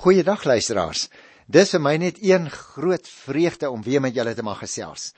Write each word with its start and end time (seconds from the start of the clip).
Goeiedag 0.00 0.46
luisteraars. 0.48 1.10
Dis 1.44 1.74
vir 1.74 1.80
my 1.84 1.90
net 2.00 2.22
een 2.24 2.46
groot 2.48 3.04
vreugde 3.04 3.68
om 3.68 3.82
weer 3.84 4.00
met 4.00 4.14
julle 4.16 4.32
te 4.32 4.40
mag 4.42 4.62
gesels. 4.62 5.10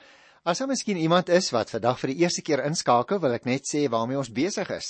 As 0.43 0.59
daar 0.59 0.67
miskien 0.67 0.99
iemand 0.99 1.29
is 1.31 1.47
wat 1.55 1.71
vandag 1.71 2.01
vir 2.01 2.11
die 2.11 2.25
eerste 2.25 2.43
keer 2.43 2.65
inskakel, 2.67 3.21
wil 3.23 3.31
ek 3.31 3.47
net 3.47 3.63
sê 3.63 3.85
waarmee 3.87 4.19
ons 4.19 4.33
besig 4.35 4.67
is. 4.75 4.89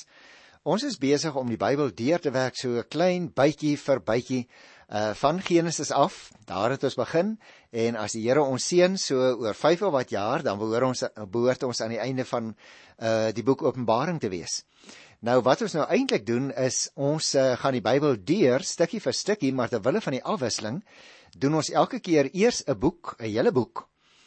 Ons 0.66 0.88
is 0.88 0.98
besig 0.98 1.38
om 1.38 1.46
die 1.46 1.60
Bybel 1.62 1.94
deur 1.94 2.24
te 2.24 2.34
werk 2.34 2.58
so 2.58 2.80
'n 2.82 2.90
klein 2.90 3.30
bytjie 3.30 3.76
vir 3.78 4.02
bytjie 4.02 4.48
uh 4.90 5.14
van 5.14 5.42
Genesis 5.42 5.92
af. 5.92 6.32
Daar 6.46 6.72
het 6.72 6.84
ons 6.84 6.98
begin 6.98 7.38
en 7.72 7.96
as 7.96 8.14
die 8.14 8.26
Here 8.26 8.42
ons 8.42 8.66
seën 8.66 8.98
so 8.98 9.16
oor 9.16 9.54
5 9.54 9.82
of 9.82 9.94
wat 9.94 10.10
jaar, 10.10 10.42
dan 10.42 10.58
behoort 10.58 10.84
ons 10.84 11.04
behoort 11.30 11.64
ons 11.64 11.82
aan 11.82 11.94
die 11.94 12.02
einde 12.02 12.26
van 12.26 12.56
uh 12.98 13.32
die 13.32 13.44
boek 13.44 13.62
Openbaring 13.62 14.20
te 14.20 14.30
wees. 14.30 14.64
Nou 15.24 15.38
wat 15.40 15.62
ons 15.64 15.72
nou 15.78 15.86
eintlik 15.88 16.26
doen 16.28 16.50
is 16.60 16.90
ons 17.00 17.30
uh, 17.40 17.54
gaan 17.62 17.78
die 17.78 17.84
Bybel 17.84 18.18
deur 18.28 18.64
stukkie 18.68 19.00
vir 19.00 19.16
stukkie, 19.16 19.54
maar 19.56 19.70
ter 19.72 19.80
wille 19.86 20.02
van 20.04 20.18
die 20.18 20.24
afwisseling 20.34 20.82
doen 21.40 21.56
ons 21.62 21.70
elke 21.72 22.02
keer 22.04 22.28
eers 22.36 22.60
'n 22.68 22.76
boek, 22.76 23.16
'n 23.20 23.32
hele 23.32 23.54
boek, 23.56 23.86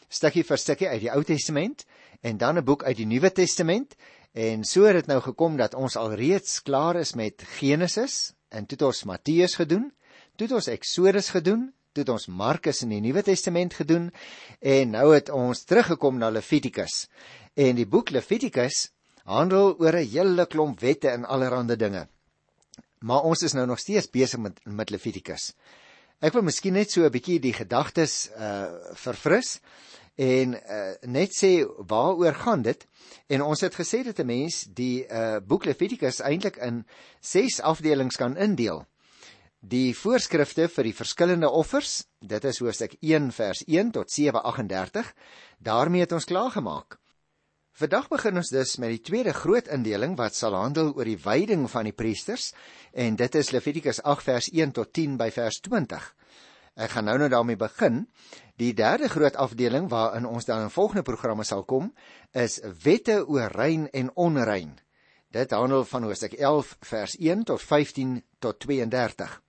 stukkie 0.09 0.43
vir 0.43 0.57
stukkie 0.57 0.89
uit 0.89 1.03
die 1.05 1.13
Ou 1.13 1.23
Testament 1.23 1.85
en 2.23 2.39
dan 2.39 2.57
'n 2.57 2.65
boek 2.65 2.85
uit 2.85 2.97
die 2.97 3.07
Nuwe 3.07 3.31
Testament. 3.31 3.95
En 4.33 4.65
so 4.65 4.85
het 4.85 4.97
dit 4.97 5.07
nou 5.07 5.21
gekom 5.21 5.57
dat 5.57 5.75
ons 5.75 5.97
alreeds 5.97 6.63
klaar 6.63 6.97
is 6.97 7.15
met 7.15 7.45
Genesis 7.59 8.33
en 8.49 8.65
toe 8.67 8.77
het 8.77 8.87
ons 8.87 9.05
Matteus 9.05 9.55
gedoen, 9.55 9.93
toe 10.37 10.47
het 10.47 10.57
ons 10.57 10.67
Eksodus 10.67 11.29
gedoen, 11.29 11.75
toe 11.93 12.05
het 12.05 12.09
ons 12.09 12.27
Markus 12.27 12.83
in 12.83 12.89
die 12.89 13.01
Nuwe 13.01 13.23
Testament 13.23 13.75
gedoen 13.75 14.13
en 14.61 14.91
nou 14.91 15.15
het 15.15 15.29
ons 15.29 15.65
teruggekom 15.65 16.17
na 16.19 16.31
Levitikus. 16.31 17.09
En 17.55 17.77
die 17.77 17.87
boek 17.87 18.11
Levitikus 18.11 18.96
handel 19.27 19.75
oor 19.79 19.97
'n 19.97 20.09
hele 20.09 20.47
klomp 20.47 20.81
wette 20.81 21.09
en 21.11 21.25
allerlei 21.25 21.77
dinge. 21.77 22.09
Maar 22.99 23.23
ons 23.23 23.43
is 23.43 23.53
nou 23.53 23.67
nog 23.67 23.79
steeds 23.79 24.11
besig 24.11 24.39
met 24.39 24.61
met 24.65 24.91
Levitikus. 24.91 25.55
Ek 26.21 26.33
wil 26.33 26.43
miskien 26.43 26.73
net 26.73 26.91
so 26.91 27.05
'n 27.05 27.11
bietjie 27.11 27.41
die 27.41 27.53
gedagtes 27.53 28.31
uh 28.39 28.73
verfris 28.95 29.61
en 30.17 30.55
uh, 30.55 30.95
net 31.03 31.31
sê 31.37 31.67
waaroor 31.87 32.35
gaan 32.35 32.63
dit? 32.63 32.87
En 33.29 33.43
ons 33.43 33.61
het 33.61 33.75
gesê 33.75 34.03
dat 34.05 34.19
'n 34.19 34.27
mens 34.27 34.67
die 34.73 35.07
uh 35.07 35.39
boek 35.41 35.65
Levitikus 35.65 36.21
eintlik 36.21 36.57
in 36.57 36.87
6 37.21 37.61
afdelings 37.61 38.17
kan 38.17 38.37
indeel. 38.37 38.87
Die 39.61 39.95
voorskrifte 39.95 40.69
vir 40.69 40.85
die 40.85 40.95
verskillende 40.95 41.51
offers, 41.51 42.05
dit 42.21 42.45
is 42.45 42.59
hoofstuk 42.59 42.97
1 43.01 43.33
vers 43.33 43.65
1 43.67 43.91
tot 43.91 44.11
7:38. 44.11 45.15
daarmee 45.59 46.01
het 46.01 46.13
ons 46.13 46.25
klaar 46.25 46.51
gemaak. 46.51 46.99
Vandag 47.77 48.07
begin 48.09 48.41
ons 48.41 48.49
dus 48.49 48.71
met 48.81 48.95
die 48.95 49.03
tweede 49.05 49.35
groot 49.37 49.67
indeling 49.69 50.15
wat 50.17 50.33
sal 50.33 50.55
handel 50.57 50.95
oor 50.97 51.05
die 51.05 51.19
wyding 51.21 51.67
van 51.69 51.85
die 51.85 51.93
priesters 51.93 52.55
en 52.97 53.19
dit 53.21 53.37
is 53.37 53.51
Levitikus 53.53 54.01
8 54.01 54.25
vers 54.25 54.49
1 54.49 54.73
tot 54.79 54.95
10 54.97 55.19
by 55.21 55.27
vers 55.35 55.61
20. 55.61 56.07
Ek 56.81 56.95
gaan 56.95 57.05
nou 57.05 57.19
nou 57.21 57.29
daarmee 57.29 57.61
begin. 57.61 58.07
Die 58.57 58.73
derde 58.73 59.13
groot 59.13 59.37
afdeling 59.37 59.91
waarin 59.93 60.25
ons 60.25 60.49
dan 60.49 60.65
in 60.65 60.73
volgende 60.73 61.05
programme 61.05 61.45
sal 61.45 61.69
kom 61.69 61.93
is 62.33 62.63
wette 62.81 63.21
oor 63.29 63.53
rein 63.53 63.91
en 63.93 64.09
onrein. 64.17 64.79
Dit 65.29 65.53
handel 65.53 65.85
van 65.85 66.09
hoofstuk 66.09 66.41
11 66.41 66.79
vers 66.81 67.21
1 67.21 67.45
tot 67.45 67.61
15 67.61 68.23
tot 68.41 68.57
32 68.65 69.43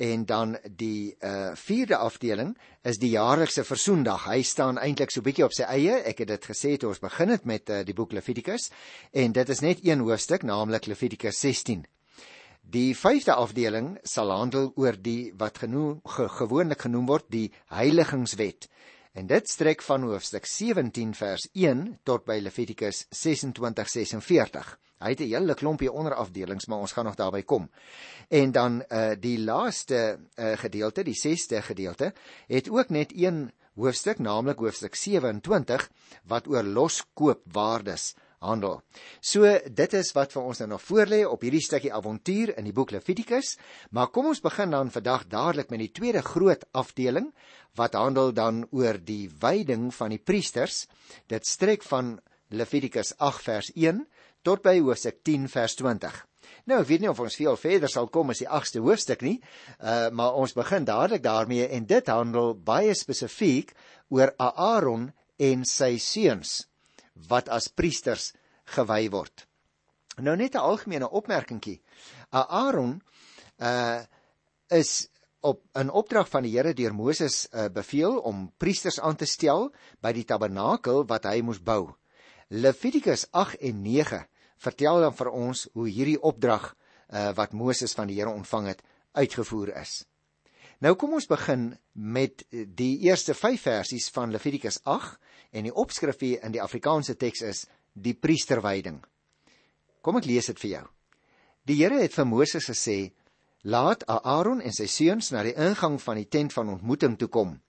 en 0.00 0.24
dan 0.24 0.56
die 0.64 1.16
uh 1.20 1.52
vierde 1.60 1.96
afdeling 1.96 2.54
is 2.82 2.98
die 2.98 3.12
jaarlikse 3.12 3.64
versoendag. 3.68 4.24
Hy 4.30 4.40
staan 4.42 4.80
eintlik 4.80 5.12
so 5.12 5.20
bietjie 5.20 5.44
op 5.44 5.52
sy 5.52 5.66
eie. 5.68 5.98
Ek 6.08 6.22
het 6.24 6.30
dit 6.32 6.46
gesê 6.48 6.76
toe 6.80 6.88
ons 6.88 7.02
begin 7.02 7.34
het 7.34 7.44
met 7.44 7.68
uh, 7.68 7.82
die 7.84 7.96
boek 7.96 8.14
Levitikus 8.16 8.70
en 9.12 9.36
dit 9.36 9.52
is 9.52 9.60
net 9.60 9.84
een 9.84 10.00
hoofstuk, 10.00 10.46
naamlik 10.48 10.88
Levitikus 10.88 11.40
16. 11.44 11.84
Die 12.70 12.94
vyfde 12.96 13.34
afdeling 13.34 13.98
sal 14.06 14.32
handel 14.32 14.70
oor 14.80 14.96
die 14.96 15.32
wat 15.36 15.60
genoem 15.66 16.00
ge, 16.06 16.28
gewoonlik 16.38 16.86
genoem 16.86 17.06
word 17.10 17.28
die 17.28 17.50
heiligingswet. 17.74 18.70
En 19.12 19.26
dit 19.26 19.48
strek 19.48 19.82
van 19.82 20.02
hoofstuk 20.02 20.46
17 20.46 21.14
vers 21.14 21.48
1 21.52 21.98
tot 22.06 22.24
by 22.24 22.38
Levitikus 22.42 23.06
26:46. 23.10 24.76
Hy 25.00 25.08
het 25.08 25.20
'n 25.20 25.32
hele 25.32 25.54
klompie 25.54 25.92
onderafdelings, 25.92 26.66
maar 26.66 26.78
ons 26.78 26.92
gaan 26.92 27.04
nog 27.04 27.14
daarby 27.14 27.42
kom. 27.42 27.70
En 28.28 28.52
dan 28.52 28.84
uh 28.88 29.10
die 29.20 29.38
laaste 29.38 30.18
uh 30.34 30.52
gedeelte, 30.56 31.02
die 31.02 31.18
6ste 31.18 31.62
gedeelte, 31.62 32.14
het 32.46 32.70
ook 32.70 32.88
net 32.88 33.12
een 33.16 33.52
hoofstuk, 33.74 34.18
naamlik 34.18 34.58
hoofstuk 34.58 34.94
27 34.94 35.90
wat 36.24 36.46
oor 36.46 36.62
loskoopwaardes 36.62 38.14
handel. 38.40 38.80
So 39.20 39.48
dit 39.68 39.94
is 39.96 40.12
wat 40.16 40.32
vir 40.34 40.46
ons 40.48 40.62
nou 40.62 40.70
nog 40.72 40.84
voorlê 40.84 41.20
op 41.28 41.44
hierdie 41.44 41.62
stukkie 41.64 41.92
avontuur 41.92 42.54
in 42.56 42.66
die 42.68 42.74
boek 42.76 42.94
Levitikus, 42.94 43.56
maar 43.92 44.10
kom 44.14 44.30
ons 44.32 44.40
begin 44.44 44.72
dan 44.72 44.92
vandag 44.92 45.26
dadelik 45.28 45.70
met 45.70 45.82
die 45.84 45.92
tweede 45.92 46.22
groot 46.24 46.64
afdeling 46.72 47.30
wat 47.78 47.98
handel 47.98 48.32
dan 48.34 48.64
oor 48.72 48.98
die 48.98 49.28
wyding 49.42 49.90
van 49.94 50.16
die 50.16 50.22
priesters. 50.22 50.86
Dit 51.28 51.46
strek 51.46 51.84
van 51.86 52.18
Levitikus 52.50 53.12
8 53.18 53.46
vers 53.46 53.70
1 53.76 54.02
tot 54.42 54.64
by 54.64 54.78
hoofstuk 54.80 55.20
10 55.22 55.46
vers 55.52 55.76
20. 55.76 56.16
Nou, 56.66 56.80
ek 56.80 56.88
weet 56.88 57.04
nie 57.04 57.10
of 57.10 57.20
ons 57.20 57.36
veel 57.36 57.56
verder 57.60 57.92
sal 57.92 58.08
kom 58.12 58.32
as 58.32 58.40
die 58.40 58.48
8ste 58.48 58.80
hoofstuk 58.82 59.22
nie, 59.22 59.36
uh, 59.78 60.08
maar 60.16 60.36
ons 60.40 60.56
begin 60.56 60.88
dadelik 60.88 61.22
daarmee 61.22 61.68
en 61.68 61.86
dit 61.86 62.10
handel 62.10 62.56
baie 62.56 62.94
spesifiek 62.96 63.74
oor 64.08 64.32
Aaron 64.40 65.10
en 65.40 65.64
sy 65.68 65.94
seuns 66.02 66.69
wat 67.28 67.48
as 67.48 67.68
priesters 67.68 68.32
gewy 68.64 69.08
word. 69.10 69.46
Nou 70.18 70.36
net 70.36 70.54
'n 70.54 70.58
algemene 70.58 71.10
opmerkingkie. 71.10 71.82
Aaron 72.30 73.02
uh 73.58 74.02
is 74.70 75.08
op 75.40 75.62
'n 75.72 75.88
opdrag 75.88 76.28
van 76.28 76.42
die 76.42 76.56
Here 76.56 76.74
deur 76.74 76.94
Moses 76.94 77.48
uh, 77.50 77.64
beveel 77.72 78.18
om 78.18 78.52
priesters 78.56 79.00
aan 79.00 79.16
te 79.16 79.24
stel 79.24 79.74
by 80.00 80.12
die 80.12 80.24
tabernakel 80.24 81.06
wat 81.06 81.24
hy 81.24 81.40
moes 81.40 81.62
bou. 81.62 81.94
Levitikus 82.48 83.26
8 83.30 83.54
en 83.60 83.82
9 83.82 84.26
vertel 84.56 85.00
dan 85.00 85.14
vir 85.14 85.30
ons 85.30 85.68
hoe 85.72 85.88
hierdie 85.88 86.20
opdrag 86.22 86.76
uh, 87.08 87.32
wat 87.32 87.52
Moses 87.52 87.92
van 87.92 88.06
die 88.06 88.20
Here 88.20 88.30
ontvang 88.30 88.66
het 88.66 88.82
uitgevoer 89.12 89.80
is. 89.80 90.04
Nou 90.78 90.94
kom 90.94 91.12
ons 91.12 91.26
begin 91.26 91.78
met 91.92 92.44
die 92.50 92.98
eerste 92.98 93.34
5 93.34 93.62
versies 93.62 94.08
van 94.10 94.30
Levitikus 94.30 94.80
8 94.84 95.18
en 95.52 95.66
die 95.66 95.74
opskrif 95.74 96.20
hier 96.20 96.44
in 96.44 96.52
die 96.52 96.62
Afrikaanse 96.62 97.16
teks 97.16 97.42
is 97.42 97.66
die 97.92 98.14
priesterwyding. 98.14 99.00
Kom 100.00 100.16
ek 100.20 100.28
lees 100.30 100.48
dit 100.50 100.60
vir 100.62 100.70
jou. 100.70 100.84
Die 101.68 101.76
Here 101.76 102.00
het 102.00 102.14
vir 102.14 102.26
Moses 102.26 102.66
gesê: 102.70 103.12
"Laat 103.62 104.06
Aaron 104.08 104.60
en 104.60 104.72
sy 104.72 104.86
seuns 104.86 105.30
na 105.30 105.42
die 105.42 105.54
ingang 105.54 106.00
van 106.00 106.16
die 106.16 106.28
tent 106.28 106.52
van 106.52 106.68
ontmoeting 106.68 107.18
toe 107.18 107.28
kom. 107.28 107.60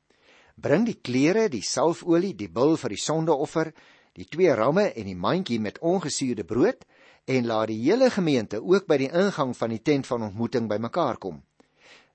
Bring 0.56 0.86
die 0.86 1.00
klere, 1.02 1.50
die 1.50 1.64
salfolie, 1.64 2.34
die 2.36 2.50
bul 2.50 2.78
vir 2.78 2.90
die 2.90 3.02
sondeoffer, 3.02 3.74
die 4.14 4.26
twee 4.26 4.54
ramme 4.56 4.94
en 4.94 5.06
die 5.06 5.16
mandjie 5.16 5.60
met 5.60 5.80
ongesuurde 5.80 6.44
brood 6.44 6.86
en 7.26 7.46
laat 7.46 7.68
die 7.68 7.80
hele 7.82 8.10
gemeente 8.10 8.60
ook 8.62 8.88
by 8.88 8.98
die 8.98 9.12
ingang 9.12 9.54
van 9.58 9.70
die 9.70 9.82
tent 9.82 10.08
van 10.08 10.24
ontmoeting 10.24 10.68
bymekaar 10.68 11.18
kom. 11.18 11.42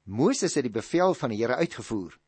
Moses 0.04 0.54
het 0.54 0.64
die 0.64 0.72
bevel 0.72 1.14
van 1.14 1.30
die 1.30 1.40
Here 1.40 1.56
uitgevoer. 1.56 2.18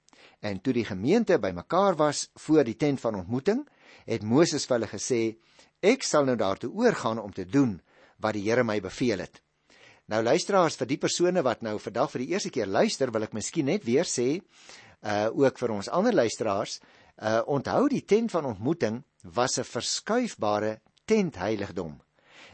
En 0.40 0.60
toe 0.60 0.72
die 0.72 0.84
gemeente 0.84 1.38
bymekaar 1.38 1.96
was 1.96 2.28
voor 2.34 2.64
die 2.64 2.76
tent 2.76 3.00
van 3.00 3.14
ontmoeting, 3.14 3.64
het 4.06 4.22
Moses 4.22 4.66
vir 4.66 4.78
hulle 4.78 4.90
gesê: 4.90 5.38
"Ek 5.82 6.02
sal 6.02 6.24
nou 6.24 6.36
daartoe 6.36 6.70
oorgaan 6.70 7.18
om 7.18 7.32
te 7.32 7.44
doen 7.44 7.80
wat 8.18 8.34
die 8.34 8.50
Here 8.50 8.64
my 8.64 8.80
beveel 8.80 9.18
het." 9.18 9.42
Nou 10.06 10.22
luisteraars, 10.22 10.76
vir 10.76 10.86
die 10.86 10.98
persone 10.98 11.42
wat 11.42 11.62
nou 11.62 11.78
vandag 11.78 12.10
vir 12.10 12.18
die 12.18 12.28
eerste 12.32 12.50
keer 12.50 12.66
luister, 12.66 13.10
wil 13.12 13.22
ek 13.22 13.34
miskien 13.36 13.66
net 13.66 13.84
weer 13.84 14.04
sê, 14.04 14.40
uh 15.02 15.28
ook 15.34 15.58
vir 15.58 15.70
ons 15.70 15.88
ander 15.88 16.14
luisteraars, 16.14 16.80
uh 17.20 17.42
onthou 17.46 17.88
die 17.88 18.04
tent 18.04 18.30
van 18.30 18.44
ontmoeting 18.44 19.02
was 19.22 19.58
'n 19.58 19.64
verskuifbare 19.64 20.80
tentheiligdom. 21.04 22.00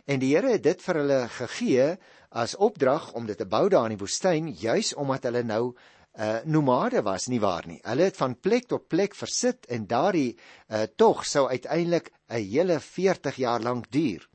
En 0.05 0.19
die 0.19 0.35
Here 0.35 0.51
het 0.53 0.63
dit 0.63 0.83
vir 0.83 0.95
hulle 0.95 1.29
gegee 1.29 1.97
as 2.31 2.57
opdrag 2.57 3.13
om 3.15 3.27
dit 3.27 3.39
te 3.39 3.47
bou 3.47 3.69
daar 3.69 3.87
in 3.89 3.97
die 3.97 4.03
woestyn, 4.03 4.49
juis 4.49 4.95
omdat 4.95 5.25
hulle 5.25 5.43
nou 5.43 5.75
uh, 6.19 6.37
nomade 6.45 7.03
was 7.03 7.27
nie 7.27 7.41
waar 7.41 7.67
nie. 7.67 7.81
Hulle 7.83 8.09
het 8.09 8.17
van 8.17 8.37
plek 8.41 8.69
tot 8.71 8.89
plek 8.89 9.15
versit 9.15 9.67
en 9.67 9.87
daardie 9.87 10.35
uh, 10.35 10.85
tog 10.97 11.25
sou 11.27 11.49
uiteindelik 11.49 12.13
'n 12.29 12.43
hele 12.43 12.81
40 12.81 13.37
jaar 13.37 13.61
lank 13.61 13.91
duur. 13.91 14.29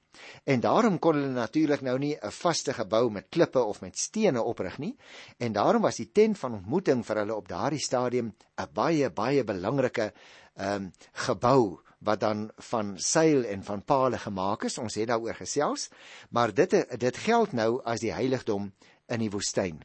En 0.44 0.60
daarom 0.60 1.00
kon 1.00 1.16
hulle 1.16 1.34
natuurlik 1.34 1.82
nou 1.82 1.98
nie 2.00 2.18
'n 2.22 2.32
vaste 2.32 2.74
gebou 2.74 3.10
met 3.12 3.30
klippe 3.30 3.64
of 3.64 3.82
met 3.82 3.98
stene 3.98 4.42
oprig 4.42 4.78
nie. 4.78 4.98
En 5.38 5.52
daarom 5.52 5.82
was 5.82 5.96
die 5.96 6.12
tent 6.12 6.38
van 6.38 6.54
ontmoeting 6.54 7.06
vir 7.06 7.16
hulle 7.16 7.36
op 7.36 7.48
daardie 7.48 7.80
stadium 7.80 8.36
'n 8.58 8.74
baie 8.74 9.10
baie 9.10 9.44
belangrike 9.44 10.14
ehm 10.56 10.76
um, 10.76 10.92
gebou 11.14 11.80
wat 12.00 12.20
dan 12.20 12.52
van 12.56 12.98
seil 12.98 13.44
en 13.44 13.64
van 13.64 13.84
pale 13.84 14.18
gemaak 14.18 14.64
is. 14.64 14.78
Ons 14.78 14.96
het 14.96 15.08
daaroor 15.08 15.36
gesels, 15.36 15.90
maar 16.30 16.54
dit 16.54 17.00
dit 17.00 17.18
geld 17.18 17.52
nou 17.52 17.84
as 17.84 18.00
die 18.00 18.14
heiligdom 18.14 18.74
in 19.08 19.20
die 19.20 19.30
woestyn. 19.30 19.84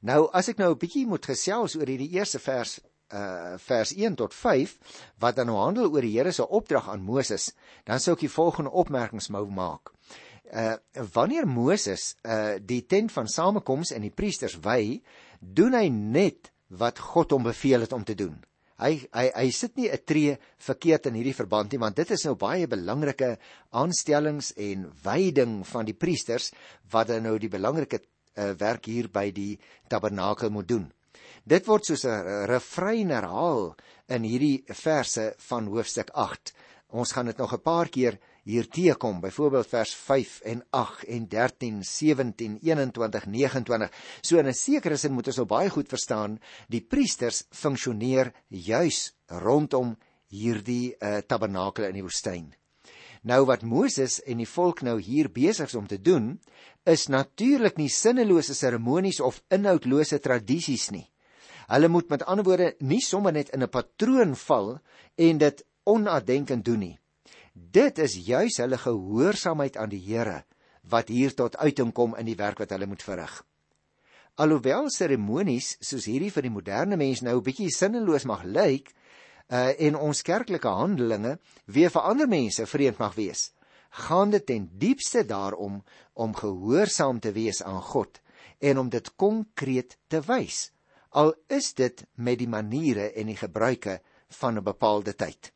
Nou 0.00 0.28
as 0.32 0.48
ek 0.52 0.58
nou 0.58 0.72
'n 0.72 0.78
bietjie 0.78 1.06
moet 1.06 1.26
gesels 1.26 1.76
oor 1.76 1.88
hierdie 1.88 2.12
eerste 2.18 2.38
vers 2.38 2.80
uh 3.14 3.56
vers 3.60 3.92
1 3.92 4.16
tot 4.16 4.34
5 4.34 4.76
wat 5.22 5.36
dan 5.36 5.46
nou 5.46 5.58
handel 5.60 5.90
oor 5.92 6.04
die 6.04 6.16
Here 6.16 6.32
se 6.32 6.46
opdrag 6.48 6.88
aan 6.88 7.04
Moses, 7.04 7.52
dan 7.84 8.00
sou 8.00 8.14
ek 8.16 8.26
die 8.26 8.32
volgende 8.32 8.70
opmerkings 8.70 9.28
wou 9.28 9.46
maak. 9.50 9.92
Uh 10.52 10.76
wanneer 11.14 11.46
Moses 11.46 12.16
uh 12.22 12.56
die 12.60 12.82
tent 12.86 13.12
van 13.12 13.28
samekoms 13.28 13.92
en 13.92 14.02
die 14.02 14.14
priesters 14.14 14.58
wy, 14.60 15.02
doen 15.40 15.74
hy 15.74 15.88
net 15.88 16.52
wat 16.68 16.98
God 16.98 17.30
hom 17.30 17.42
beveel 17.42 17.80
het 17.80 17.92
om 17.92 18.04
te 18.04 18.14
doen. 18.14 18.42
Hy 18.80 18.96
hy 19.14 19.26
hy 19.34 19.50
sit 19.54 19.76
nie 19.76 19.88
'n 19.88 20.04
tree 20.04 20.38
verkeerd 20.58 21.06
in 21.06 21.14
hierdie 21.14 21.36
verband 21.36 21.72
nie, 21.72 21.78
want 21.78 21.96
dit 21.96 22.10
is 22.10 22.24
nou 22.24 22.34
baie 22.34 22.66
belangrike 22.66 23.38
aanstellings 23.70 24.52
en 24.56 24.90
wyding 25.04 25.62
van 25.66 25.84
die 25.84 25.94
priesters 25.94 26.50
wat 26.90 27.08
dan 27.08 27.22
nou 27.22 27.38
die 27.38 27.48
belangrike 27.48 28.00
uh, 28.36 28.52
werk 28.58 28.84
hier 28.86 29.08
by 29.08 29.30
die 29.30 29.58
tabernakel 29.88 30.50
moet 30.50 30.68
doen. 30.68 30.92
Dit 31.44 31.66
word 31.66 31.84
soos 31.84 32.04
'n 32.04 32.46
refrein 32.48 33.10
herhaal 33.10 33.74
in 34.08 34.22
hierdie 34.24 34.64
verse 34.68 35.34
van 35.48 35.66
hoofstuk 35.66 36.10
8. 36.14 36.54
Ons 36.88 37.12
gaan 37.12 37.26
dit 37.26 37.38
nog 37.38 37.52
'n 37.52 37.62
paar 37.62 37.88
keer 37.88 38.18
hier 38.44 38.68
teekom, 38.68 39.20
byvoorbeeld 39.20 39.66
vers 39.66 39.94
5 39.94 40.40
en 40.40 40.64
8 40.70 41.04
en 41.04 41.28
13, 41.28 41.84
17, 41.84 42.58
21, 42.62 43.26
29. 43.26 43.90
So 44.20 44.38
in 44.38 44.46
'n 44.46 44.54
sekere 44.54 44.96
sin 44.96 45.12
moet 45.12 45.26
ons 45.26 45.36
nou 45.36 45.46
baie 45.46 45.70
goed 45.70 45.88
verstaan, 45.88 46.40
die 46.68 46.80
priesters 46.80 47.44
funksioneer 47.50 48.32
juis 48.48 49.14
rondom 49.26 49.96
hierdie 50.28 50.94
uh, 51.00 51.18
tabernakel 51.18 51.84
in 51.84 51.94
die 51.94 52.02
woestyn. 52.02 52.54
Nou 53.24 53.44
wat 53.48 53.62
Moses 53.64 54.18
en 54.28 54.42
die 54.42 54.48
volk 54.48 54.82
nou 54.84 54.98
hier 55.00 55.30
besig 55.32 55.70
is 55.70 55.78
om 55.78 55.86
te 55.88 55.96
doen, 55.96 56.34
is 56.84 57.06
natuurlik 57.08 57.78
nie 57.80 57.88
sinnelose 57.88 58.52
seremonies 58.54 59.20
of 59.24 59.40
inhoudlose 59.48 60.18
tradisies 60.20 60.90
nie. 60.92 61.06
Hulle 61.72 61.88
moet 61.88 62.10
met 62.12 62.26
ander 62.28 62.44
woorde 62.44 62.74
nie 62.84 63.00
sommer 63.00 63.32
net 63.32 63.48
in 63.56 63.62
'n 63.62 63.68
patroon 63.68 64.36
val 64.36 64.78
en 65.16 65.38
dit 65.38 65.64
onnadenkend 65.84 66.64
doen 66.64 66.78
nie. 66.78 66.98
Dit 67.54 67.98
is 67.98 68.14
juis 68.26 68.56
hulle 68.58 68.76
gehoorsaamheid 68.76 69.76
aan 69.76 69.88
die 69.88 70.04
Here 70.04 70.44
wat 70.82 71.08
hier 71.08 71.34
tot 71.34 71.56
uiting 71.56 71.92
kom 71.92 72.14
in 72.16 72.26
die 72.26 72.36
werk 72.36 72.58
wat 72.58 72.70
hulle 72.70 72.86
moet 72.86 73.02
verrig. 73.02 73.44
Alhoewel 74.36 74.90
seremonies 74.90 75.76
soos 75.80 76.04
hierdie 76.04 76.32
vir 76.34 76.42
die 76.42 76.50
moderne 76.50 76.96
mens 76.96 77.22
nou 77.22 77.36
'n 77.38 77.44
bietjie 77.44 77.70
sinneloos 77.70 78.24
mag 78.24 78.44
lyk, 78.44 78.92
uh, 79.48 79.72
en 79.78 79.96
ons 79.96 80.22
kerklike 80.22 80.68
handelinge 80.68 81.38
weer 81.66 81.90
vir 81.90 82.08
ander 82.10 82.28
mense 82.28 82.66
vreemd 82.66 82.98
mag 82.98 83.14
wees, 83.14 83.52
gaan 84.04 84.30
dit 84.34 84.46
ten 84.46 84.68
diepste 84.78 85.24
daarom 85.24 85.82
om 86.14 86.34
gehoorsaam 86.34 87.20
te 87.20 87.32
wees 87.32 87.62
aan 87.62 87.82
God 87.82 88.20
en 88.60 88.78
om 88.78 88.88
dit 88.90 89.10
konkreet 89.16 89.98
te 90.08 90.20
wys. 90.26 90.70
Al 91.14 91.34
is 91.52 91.74
dit 91.78 92.04
met 92.14 92.38
die 92.38 92.50
maniere 92.50 93.12
en 93.12 93.30
die 93.30 93.38
gebruike 93.38 94.00
van 94.40 94.58
'n 94.58 94.64
bepaalde 94.64 95.14
tyd. 95.14 95.52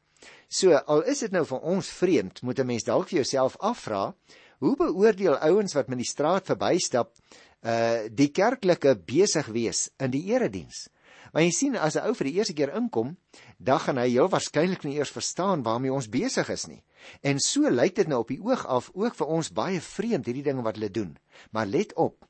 So, 0.48 0.72
al 0.72 1.02
is 1.02 1.18
dit 1.18 1.32
nou 1.32 1.44
vir 1.44 1.60
ons 1.60 1.88
vreemd, 1.88 2.42
moet 2.42 2.58
'n 2.58 2.66
mens 2.66 2.84
dalk 2.84 3.08
vir 3.08 3.16
jouself 3.16 3.56
afvra, 3.56 4.14
hoe 4.58 4.76
beoordeel 4.76 5.36
ouens 5.36 5.74
wat 5.74 5.88
met 5.88 5.98
die 5.98 6.08
straat 6.08 6.46
verbystap, 6.46 7.16
uh 7.62 8.08
die 8.10 8.30
kerklike 8.30 8.94
besig 8.96 9.46
wees 9.46 9.90
in 9.98 10.10
die 10.10 10.24
erediens? 10.32 10.88
Want 11.32 11.44
jy 11.44 11.50
sien, 11.50 11.76
as 11.76 11.96
'n 11.96 12.06
ou 12.08 12.14
vir 12.14 12.24
die 12.24 12.36
eerste 12.38 12.54
keer 12.54 12.74
inkom, 12.74 13.16
dan 13.58 13.78
gaan 13.78 13.98
hy 13.98 14.08
heel 14.08 14.28
waarskynlik 14.28 14.84
nie 14.84 14.96
eers 14.96 15.10
verstaan 15.12 15.62
waarmee 15.62 15.92
ons 15.92 16.08
besig 16.08 16.48
is 16.48 16.66
nie. 16.66 16.82
En 17.22 17.38
so 17.38 17.70
lyk 17.70 17.94
dit 17.94 18.08
nou 18.08 18.20
op 18.20 18.28
die 18.28 18.42
oog 18.42 18.66
af 18.66 18.90
ook 18.94 19.14
vir 19.14 19.26
ons 19.26 19.52
baie 19.52 19.80
vreemd 19.80 20.26
hierdie 20.26 20.42
dinge 20.42 20.62
wat 20.62 20.76
hulle 20.76 20.90
doen. 20.90 21.16
Maar 21.50 21.66
let 21.66 21.94
op. 21.94 22.24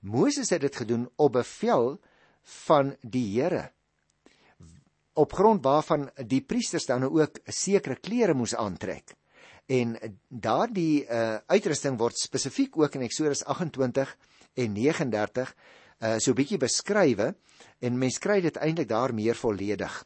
Moses 0.00 0.50
het 0.50 0.60
dit 0.60 0.76
gedoen 0.76 1.10
op 1.16 1.32
bevel 1.32 2.00
van 2.42 2.96
die 3.02 3.40
Here 3.40 3.70
op 5.12 5.32
grond 5.32 5.62
waarvan 5.64 6.10
die 6.26 6.40
priesters 6.40 6.86
dan 6.86 7.04
ook 7.04 7.38
sekere 7.44 7.96
klere 8.00 8.34
moes 8.34 8.54
aantrek. 8.54 9.14
En 9.66 9.96
daardie 10.28 11.04
uh, 11.04 11.36
uitrusting 11.46 11.98
word 12.00 12.18
spesifiek 12.18 12.76
ook 12.76 12.96
in 12.96 13.04
Eksodus 13.06 13.44
28 13.44 14.16
en 14.54 14.72
39 14.72 15.54
uh, 16.02 16.18
so 16.18 16.34
bietjie 16.34 16.58
beskrywe 16.60 17.32
en 17.80 17.98
mens 17.98 18.18
kry 18.22 18.40
dit 18.42 18.58
eintlik 18.58 18.90
daar 18.90 19.14
meer 19.14 19.38
volledig. 19.38 20.02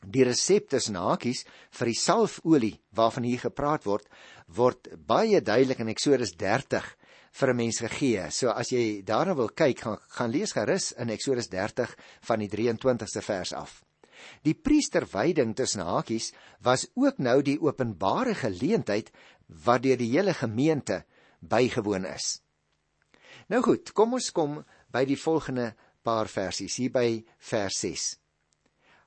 Die 0.00 0.24
resepte 0.24 0.80
en 0.88 0.96
hakies 0.96 1.44
vir 1.76 1.90
die 1.90 1.98
salfolie 1.98 2.76
waarvan 2.96 3.26
hier 3.28 3.42
gepraat 3.42 3.84
word, 3.84 4.06
word 4.48 4.88
baie 4.96 5.40
duidelik 5.40 5.82
in 5.84 5.92
Eksodus 5.92 6.32
30 6.40 6.86
vir 7.32 7.50
'n 7.50 7.56
mens 7.56 7.78
gegee. 7.78 8.30
So 8.30 8.48
as 8.48 8.70
jy 8.72 9.02
daarna 9.04 9.34
wil 9.34 9.48
kyk, 9.48 9.78
gaan 9.80 9.98
gaan 10.08 10.30
lees 10.30 10.52
gerus 10.52 10.92
in 10.92 11.10
Eksodus 11.10 11.48
30 11.48 11.94
van 12.22 12.38
die 12.38 12.48
23ste 12.48 13.22
vers 13.22 13.52
af. 13.52 13.84
Die 14.42 14.54
priesterwyding 14.54 15.54
tussen 15.54 15.86
hakies 15.86 16.32
was 16.60 16.86
ook 16.94 17.18
nou 17.18 17.42
die 17.42 17.60
openbare 17.60 18.34
geleentheid 18.34 19.10
wat 19.64 19.82
deur 19.82 19.96
die 19.96 20.10
hele 20.10 20.34
gemeente 20.34 21.04
bygewoon 21.40 22.04
is. 22.04 22.40
Nou 23.48 23.62
goed, 23.62 23.92
kom 23.92 24.12
ons 24.14 24.30
kom 24.30 24.60
by 24.92 25.04
die 25.08 25.18
volgende 25.18 25.72
paar 26.02 26.28
versies 26.28 26.76
hier 26.80 26.92
by 26.94 27.06
vers 27.50 27.80
6. 27.84 28.06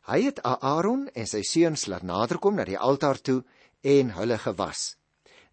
Hy 0.09 0.19
het 0.25 0.41
Aaron 0.43 1.07
en 1.15 1.27
sy 1.29 1.43
seuns 1.47 1.87
laat 1.87 2.03
naderkom 2.03 2.57
na 2.59 2.65
die 2.67 2.79
altaar 2.79 3.21
toe 3.23 3.41
en 3.83 4.11
hulle 4.17 4.37
gewas. 4.37 4.97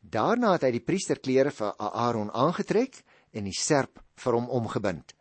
Daarna 0.00 0.56
het 0.56 0.66
hy 0.66 0.72
die 0.78 0.84
priesterklere 0.84 1.52
vir 1.54 1.74
Aaron 1.78 2.32
aangetrek 2.34 3.02
en 3.36 3.46
die 3.46 3.56
serp 3.56 4.00
vir 4.18 4.38
hom 4.38 4.48
omgebind. 4.50 5.14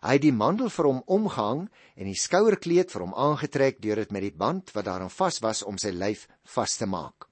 Hy 0.00 0.14
het 0.16 0.24
die 0.24 0.32
mantel 0.32 0.70
vir 0.72 0.86
hom 0.88 1.00
omgehang 1.12 1.66
en 1.96 2.08
die 2.08 2.16
skouerkleed 2.16 2.92
vir 2.92 3.04
hom 3.04 3.12
aangetrek 3.12 3.82
deur 3.84 4.00
dit 4.00 4.12
met 4.16 4.24
die 4.24 4.36
band 4.44 4.72
wat 4.72 4.86
daaraan 4.88 5.12
vas 5.12 5.42
was 5.44 5.60
om 5.62 5.76
sy 5.76 5.92
lyf 5.92 6.24
vas 6.54 6.76
te 6.80 6.88
maak. 6.88 7.26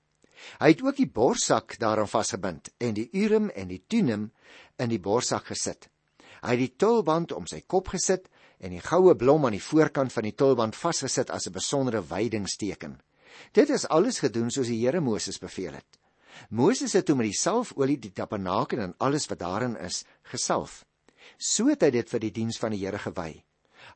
Hy 0.60 0.68
het 0.74 0.82
ook 0.84 0.98
die 0.98 1.08
borssak 1.08 1.78
daaraan 1.80 2.10
vasgebind 2.10 2.68
en 2.78 2.92
die 2.94 3.08
Urim 3.16 3.48
en 3.56 3.72
die 3.72 3.80
Tumim 3.88 4.28
in 4.78 4.92
die 4.92 5.00
borssak 5.00 5.48
gesit. 5.48 5.88
Hy 6.42 6.54
het 6.54 6.62
die 6.62 6.74
tulband 6.76 7.32
om 7.34 7.46
sy 7.50 7.62
kop 7.66 7.90
gesit 7.94 8.28
en 8.58 8.74
die 8.74 8.82
goue 8.82 9.14
blom 9.18 9.46
aan 9.46 9.56
die 9.56 9.62
voorkant 9.62 10.12
van 10.14 10.26
die 10.26 10.34
tulband 10.34 10.76
vasgesit 10.76 11.30
as 11.30 11.46
'n 11.46 11.52
besondere 11.52 12.02
wydingsteken. 12.02 13.00
Dit 13.52 13.70
is 13.70 13.88
alles 13.88 14.18
gedoen 14.18 14.50
soos 14.50 14.66
die 14.66 14.80
Here 14.84 15.00
Moses 15.00 15.38
beveel 15.38 15.72
het. 15.72 15.98
Moses 16.50 16.92
het 16.92 17.06
toe 17.06 17.16
met 17.16 17.30
die 17.30 17.40
salfolie 17.40 17.98
die 17.98 18.12
tabernakel 18.12 18.78
en 18.78 18.94
alles 18.98 19.26
wat 19.26 19.38
daarin 19.38 19.76
is 19.76 20.04
gesalf. 20.22 20.84
So 21.38 21.68
het 21.68 21.82
hy 21.82 21.90
dit 21.90 22.10
vir 22.10 22.20
die 22.20 22.30
diens 22.30 22.58
van 22.58 22.70
die 22.70 22.84
Here 22.84 22.98
gewy. 22.98 23.44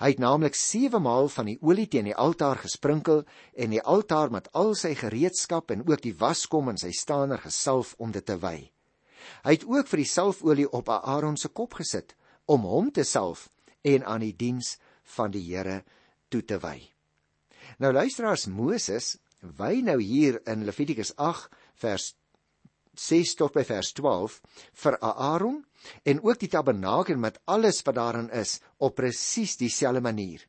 Hy 0.01 0.09
het 0.09 0.19
naamlik 0.19 0.55
7 0.55 1.03
maal 1.03 1.29
van 1.29 1.47
die 1.47 1.59
olie 1.61 1.87
teen 1.87 2.05
die 2.05 2.17
altaar 2.17 2.59
gesprinkel 2.59 3.25
en 3.55 3.71
die 3.71 3.83
altaar 3.83 4.31
met 4.31 4.49
al 4.53 4.75
sy 4.75 4.95
gereedskap 4.95 5.71
en 5.71 5.85
ook 5.89 6.03
die 6.03 6.15
waskom 6.17 6.69
en 6.69 6.79
sy 6.79 6.93
staaner 6.93 7.39
gesalf 7.39 7.95
om 7.99 8.13
dit 8.13 8.27
te 8.27 8.39
wy. 8.39 8.71
Hy 9.45 9.53
het 9.53 9.67
ook 9.67 9.89
vir 9.89 10.03
die 10.03 10.09
salfolie 10.09 10.69
op 10.71 10.89
Aaron 10.89 11.37
se 11.37 11.49
kop 11.49 11.75
gesit 11.79 12.17
om 12.47 12.67
hom 12.69 12.91
te 12.91 13.05
salf 13.05 13.49
en 13.83 14.05
aan 14.05 14.25
die 14.25 14.37
diens 14.37 14.77
van 15.17 15.31
die 15.35 15.45
Here 15.49 15.83
toe 16.29 16.43
te 16.45 16.59
wy. 16.63 16.79
Nou 17.79 17.93
luisteraars 17.93 18.47
Moses 18.47 19.17
wy 19.59 19.81
nou 19.83 19.99
hier 20.01 20.41
in 20.47 20.65
Levitikus 20.67 21.15
8 21.17 21.51
vers 21.83 22.13
6 22.99 23.35
tot 23.41 23.55
by 23.57 23.65
vers 23.65 23.93
12 23.97 24.39
vir 24.85 24.99
Aaron 25.01 25.63
en 26.05 26.21
ook 26.23 26.39
die 26.43 26.51
tabernakel 26.53 27.17
met 27.17 27.41
alles 27.49 27.81
wat 27.87 27.97
daarin 27.97 28.29
is 28.31 28.61
op 28.79 28.99
presies 29.01 29.57
dieselfde 29.57 30.03
manier. 30.05 30.45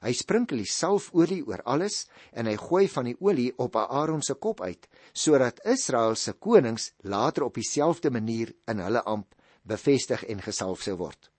Hy 0.00 0.14
sprinkel 0.16 0.62
die 0.62 0.70
salfolie 0.70 1.42
oor 1.44 1.60
alles 1.68 2.06
en 2.32 2.48
hy 2.48 2.54
gooi 2.56 2.86
van 2.88 3.10
die 3.10 3.18
olie 3.20 3.50
op 3.60 3.76
Aaron 3.76 4.22
se 4.24 4.38
kop 4.38 4.62
uit 4.64 4.86
sodat 5.12 5.60
Israel 5.68 6.16
se 6.16 6.32
konings 6.32 6.92
later 7.02 7.44
op 7.44 7.58
dieselfde 7.58 8.10
manier 8.10 8.54
in 8.70 8.80
hulle 8.80 9.02
amp 9.04 9.34
bevestig 9.70 10.24
en 10.28 10.42
gesalf 10.42 10.82
sou 10.82 10.96
word. 11.00 11.30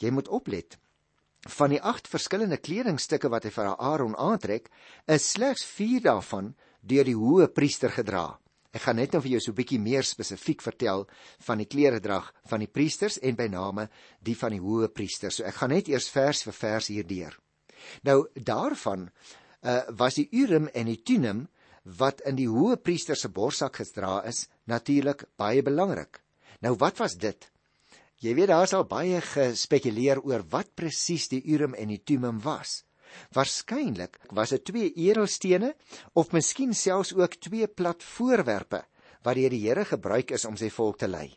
Jy 0.00 0.12
moet 0.14 0.30
oplet. 0.32 0.78
Van 1.56 1.72
die 1.72 1.80
8 1.80 2.08
verskillende 2.08 2.60
kledingstukke 2.60 3.30
wat 3.32 3.46
hy 3.48 3.52
vir 3.54 3.72
Aaron 3.72 4.16
aantrek, 4.16 4.68
is 5.08 5.32
slegs 5.34 5.64
4 5.64 6.04
daarvan 6.08 6.54
deur 6.80 7.08
die 7.08 7.16
hoë 7.16 7.48
priester 7.56 7.92
gedra. 7.92 8.38
Ek 8.70 8.84
gaan 8.84 9.00
net 9.00 9.14
nou 9.14 9.20
vir 9.22 9.32
jou 9.32 9.40
so 9.42 9.50
'n 9.50 9.58
bietjie 9.58 9.80
meer 9.82 10.06
spesifiek 10.06 10.62
vertel 10.62 11.08
van 11.46 11.58
die 11.58 11.66
kleredrag 11.66 12.32
van 12.46 12.60
die 12.60 12.70
priesters 12.70 13.18
en 13.18 13.34
by 13.34 13.48
name 13.48 13.88
die 14.22 14.36
van 14.36 14.52
die 14.52 14.60
hoë 14.60 14.88
priesters. 14.94 15.36
So 15.36 15.44
ek 15.44 15.54
gaan 15.54 15.70
net 15.70 15.88
eers 15.88 16.08
vers 16.08 16.42
vir 16.42 16.52
vers 16.52 16.86
hierdeur. 16.86 17.38
Nou 18.04 18.28
daarvan 18.34 19.10
uh, 19.62 19.82
was 19.90 20.14
die 20.14 20.28
Urim 20.30 20.68
en 20.74 20.86
die 20.86 21.02
Tumim 21.02 21.48
wat 21.84 22.20
in 22.20 22.36
die 22.36 22.48
hoë 22.48 22.76
priester 22.76 23.16
se 23.16 23.28
borsak 23.28 23.76
gedra 23.76 24.22
is, 24.24 24.48
natuurlik 24.66 25.24
baie 25.36 25.62
belangrik. 25.62 26.20
Nou 26.60 26.76
wat 26.80 27.00
was 27.00 27.16
dit? 27.16 27.48
Jy 28.20 28.34
weet 28.36 28.50
daar 28.52 28.68
sal 28.68 28.84
baie 28.84 29.20
gespekuleer 29.24 30.20
oor 30.20 30.44
wat 30.52 30.74
presies 30.76 31.30
die 31.32 31.40
Urim 31.48 31.74
en 31.74 31.88
die 31.88 32.02
Tumim 32.04 32.40
was. 32.44 32.82
Waarskynlik 33.34 34.18
was 34.36 34.52
dit 34.54 34.64
twee 34.68 34.90
edelstene 35.08 35.72
of 36.20 36.34
miskien 36.36 36.74
selfs 36.76 37.14
ook 37.16 37.38
twee 37.40 37.66
plat 37.66 38.04
voorwerpe 38.04 38.84
wat 39.24 39.36
deur 39.36 39.52
die 39.52 39.64
Here 39.64 39.84
gebruik 39.84 40.30
is 40.36 40.44
om 40.48 40.56
sy 40.56 40.70
volk 40.72 41.00
te 41.00 41.08
lei. 41.08 41.28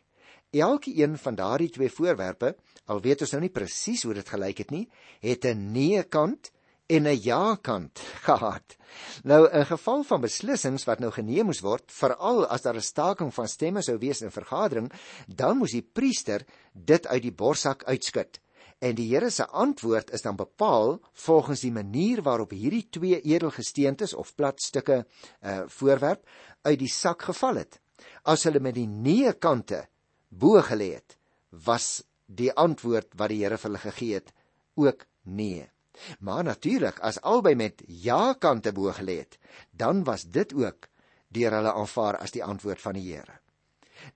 Elkeen 0.53 1.17
van 1.17 1.35
daardie 1.35 1.71
twee 1.73 1.89
voorwerpe, 1.89 2.53
al 2.85 3.01
weet 3.01 3.23
ons 3.25 3.33
nou 3.33 3.41
nie 3.41 3.51
presies 3.51 4.03
hoe 4.05 4.13
dit 4.13 4.29
gelyk 4.29 4.59
het 4.61 4.71
nie, 4.71 4.85
het 5.23 5.45
'n 5.45 5.71
nee 5.73 6.03
kant 6.03 6.51
en 6.85 7.07
'n 7.07 7.21
ja-kant 7.21 7.99
gehad. 8.27 8.75
Nou 9.23 9.49
in 9.49 9.65
geval 9.65 10.03
van 10.03 10.21
beslissings 10.21 10.83
wat 10.83 10.99
nou 10.99 11.11
geneem 11.11 11.45
moes 11.45 11.61
word, 11.61 11.91
veral 11.91 12.45
as 12.47 12.61
daar 12.61 12.75
'n 12.75 12.81
staking 12.81 13.33
van 13.33 13.47
stemme 13.47 13.81
sou 13.81 13.97
wees 13.97 14.21
in 14.21 14.27
'n 14.27 14.31
vergadering, 14.31 14.91
dan 15.27 15.57
moes 15.57 15.71
die 15.71 15.89
priester 15.93 16.45
dit 16.73 17.07
uit 17.07 17.21
die 17.21 17.31
borsak 17.33 17.83
uitskud. 17.83 18.39
En 18.79 18.95
die 18.95 19.07
Here 19.13 19.29
se 19.29 19.45
antwoord 19.47 20.11
is 20.11 20.21
dan 20.21 20.35
bepaal 20.35 20.99
volgens 21.13 21.61
die 21.61 21.71
manier 21.71 22.21
waarop 22.21 22.51
hierdie 22.51 22.87
twee 22.89 23.21
edelgesteentes 23.21 24.13
of 24.13 24.35
platstukke 24.35 25.05
uh 25.41 25.63
voorwerp 25.67 26.27
uit 26.61 26.79
die 26.79 26.91
sak 26.91 27.21
geval 27.21 27.55
het. 27.55 27.79
As 28.23 28.43
hulle 28.43 28.59
met 28.59 28.75
die 28.75 28.87
nee 28.87 29.33
kante 29.33 29.87
bo 30.29 30.61
gelê 30.61 30.93
het, 30.93 31.17
was 31.49 32.03
die 32.25 32.51
antwoord 32.51 33.13
wat 33.15 33.29
die 33.29 33.43
Here 33.43 33.57
vir 33.57 33.69
hulle 33.69 33.83
gegee 33.83 34.13
het 34.13 34.33
ook 34.75 35.05
nee. 35.23 35.72
Maar 36.19 36.43
natuurlik, 36.43 36.99
as 36.99 37.21
albei 37.21 37.55
met 37.55 37.83
ja 37.87 38.33
kante 38.33 38.71
bo 38.71 38.91
gelê 38.91 39.17
het, 39.21 39.37
dan 39.71 40.03
was 40.03 40.25
dit 40.25 40.53
ook 40.53 40.87
deur 41.33 41.53
hulle 41.57 41.73
aanvaar 41.73 42.17
as 42.17 42.33
die 42.33 42.43
antwoord 42.43 42.81
van 42.81 42.97
die 42.97 43.05
Here. 43.13 43.39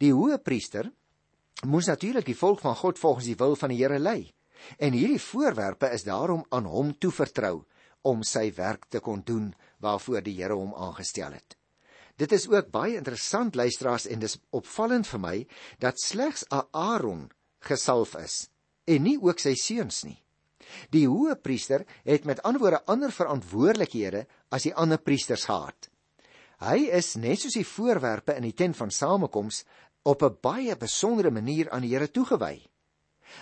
Die 0.02 0.14
hoë 0.14 0.40
priester 0.44 0.90
moes 1.66 1.88
natuurlik 1.90 2.26
die 2.26 2.38
volk 2.38 2.60
van 2.62 2.76
God 2.76 3.00
volgens 3.00 3.26
die 3.26 3.38
wil 3.40 3.56
van 3.56 3.74
die 3.74 3.80
Here 3.82 4.00
lei. 4.00 4.34
En 4.78 4.94
hierdie 4.94 5.22
voorwerpe 5.22 5.90
is 5.94 6.04
daarom 6.04 6.46
aan 6.50 6.66
hom 6.66 6.94
toevertrou 6.98 7.64
om 8.02 8.24
sy 8.24 8.50
werk 8.58 8.88
te 8.90 9.00
kon 9.00 9.22
doen 9.26 9.54
waarvoor 9.84 10.22
die 10.26 10.36
Here 10.38 10.58
hom 10.58 10.74
aangestel 10.76 11.34
het. 11.38 11.58
Dit 12.18 12.32
is 12.34 12.48
ook 12.50 12.72
baie 12.74 12.98
interessant 12.98 13.56
luisteraars 13.56 14.08
en 14.10 14.20
dis 14.20 14.40
opvallend 14.50 15.08
vir 15.08 15.22
my 15.22 15.36
dat 15.80 16.02
slegs 16.02 16.46
Aaron 16.50 17.28
gesalf 17.62 18.16
is 18.18 18.48
en 18.88 19.04
nie 19.04 19.18
ook 19.22 19.42
sy 19.44 19.54
seuns 19.60 20.04
nie. 20.08 20.18
Die 20.92 21.08
hoë 21.08 21.36
priester 21.42 21.86
het 22.04 22.26
met 22.26 22.42
ander 22.44 22.62
woorde 22.62 22.86
ander 22.86 23.12
verantwoordelikhede 23.12 24.26
as 24.50 24.68
die 24.68 24.76
ander 24.76 24.98
priesters 24.98 25.46
gehad. 25.50 25.90
Hy 26.64 26.88
is 26.98 27.16
net 27.22 27.44
soos 27.44 27.58
die 27.60 27.68
voorwerpe 27.68 28.34
in 28.38 28.48
die 28.48 28.56
tent 28.58 28.78
van 28.78 28.92
samekoms 28.92 29.64
op 30.04 30.24
'n 30.24 30.38
baie 30.42 30.76
besondere 30.76 31.32
manier 31.32 31.70
aan 31.70 31.82
die 31.82 31.94
Here 31.94 32.08
toegewy. 32.12 32.66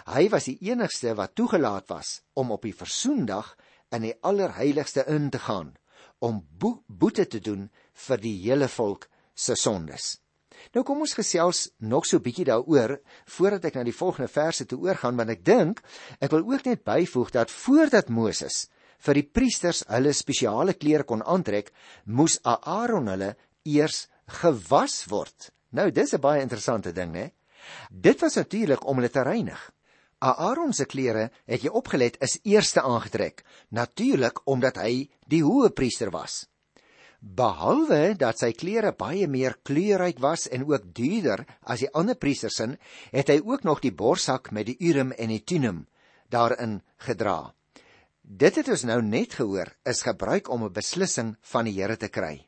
Hy 0.05 0.29
was 0.29 0.46
die 0.50 0.58
enigste 0.72 1.13
wat 1.15 1.36
toegelaat 1.36 1.89
was 1.89 2.22
om 2.34 2.51
op 2.51 2.62
die 2.62 2.75
versoendag 2.75 3.55
in 3.91 4.01
die 4.01 4.15
allerheiligste 4.22 5.05
in 5.08 5.29
te 5.29 5.39
gaan 5.39 5.75
om 6.20 6.48
bo 6.60 6.84
boete 6.88 7.27
te 7.27 7.39
doen 7.39 7.70
vir 8.08 8.17
die 8.17 8.38
hele 8.41 8.67
volk 8.67 9.10
se 9.36 9.55
sondes. 9.55 10.25
Nou 10.74 10.83
kom 10.83 11.01
ons 11.05 11.13
gesels 11.13 11.69
nog 11.79 12.05
so 12.05 12.19
bietjie 12.19 12.45
daaroor 12.45 13.00
voordat 13.38 13.65
ek 13.65 13.75
na 13.75 13.83
die 13.83 13.95
volgende 13.95 14.31
verse 14.31 14.65
toe 14.65 14.79
oorgaan 14.79 15.17
want 15.17 15.29
ek 15.29 15.45
dink 15.45 15.81
ek 16.19 16.31
wil 16.31 16.45
ook 16.53 16.65
net 16.65 16.83
byvoeg 16.83 17.31
dat 17.31 17.51
voordat 17.51 18.09
Moses 18.09 18.65
vir 19.05 19.19
die 19.19 19.27
priesters 19.38 19.83
hulle 19.91 20.13
spesiale 20.13 20.74
klere 20.74 21.03
kon 21.03 21.21
aantrek, 21.21 21.71
moes 22.05 22.39
Aaron 22.43 23.12
hulle 23.12 23.35
eers 23.65 24.07
gewas 24.41 25.03
word. 25.12 25.51
Nou 25.71 25.91
dis 25.91 26.13
'n 26.13 26.21
baie 26.21 26.41
interessante 26.41 26.93
ding, 26.93 27.12
né? 27.12 27.31
Dit 27.91 28.21
was 28.21 28.35
natuurlik 28.35 28.85
om 28.85 28.97
hulle 28.97 29.09
te 29.09 29.24
reinig. 29.24 29.71
Aaron 30.19 30.74
se 30.74 30.85
klere, 30.85 31.29
het 31.45 31.62
jy 31.63 31.69
opgelet, 31.69 32.17
is 32.21 32.39
eerste 32.43 32.81
aangetrek, 32.81 33.43
natuurlik 33.69 34.39
omdat 34.45 34.77
hy 34.77 35.09
die 35.27 35.43
hoë 35.43 35.74
priester 35.75 36.09
was. 36.12 36.47
Behalwe 37.19 38.15
dat 38.19 38.39
sy 38.39 38.51
klere 38.53 38.91
baie 38.93 39.27
meer 39.27 39.57
kleurryk 39.63 40.19
was 40.19 40.48
en 40.48 40.65
ook 40.67 40.93
duurder 40.93 41.45
as 41.63 41.79
die 41.79 41.91
ander 41.93 42.15
priesters 42.15 42.57
se, 42.60 42.67
het 43.12 43.29
hy 43.29 43.39
ook 43.43 43.63
nog 43.63 43.81
die 43.81 43.93
borsak 43.93 44.51
met 44.51 44.67
die 44.67 44.77
Urim 44.79 45.12
en 45.12 45.29
die 45.29 45.43
Tumim 45.43 45.86
daarin 46.29 46.81
gedra. 46.98 47.53
Dit 48.22 48.57
het 48.57 48.69
ons 48.69 48.84
nou 48.89 49.01
net 49.05 49.38
gehoor 49.38 49.69
is 49.86 50.01
gebruik 50.01 50.50
om 50.50 50.63
'n 50.65 50.74
beslissing 50.74 51.36
van 51.41 51.65
die 51.65 51.74
Here 51.74 51.98
te 51.98 52.10
kry. 52.10 52.48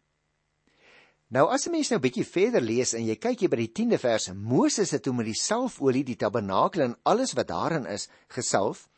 Nou 1.30 1.50
as 1.52 1.68
'n 1.68 1.72
mens 1.72 1.90
nou 1.90 2.00
bietjie 2.00 2.26
verder 2.26 2.62
lees 2.62 2.94
en 2.94 3.06
jy 3.06 3.16
kyk 3.16 3.40
hier 3.40 3.50
by 3.50 3.58
die 3.58 3.74
10de 3.74 3.98
vers, 3.98 4.32
Moses 4.34 4.92
het 4.92 5.04
toe 5.04 5.14
met 5.14 5.26
die 5.26 5.36
salfolie 5.36 6.04
die 6.04 6.16
tabernakel 6.16 6.82
en 6.82 6.96
alles 7.04 7.34
wat 7.34 7.48
daarin 7.48 7.86
is 7.86 8.10
gesalf, 8.28 8.90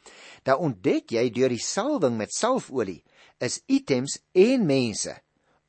dan 0.44 0.58
ontdek 0.58 1.12
jy 1.12 1.30
deur 1.30 1.50
die 1.50 1.64
salwing 1.64 2.18
met 2.18 2.32
salfolie 2.32 3.04
is 3.40 3.62
items 3.68 4.20
en 4.34 4.66
mense 4.66 5.16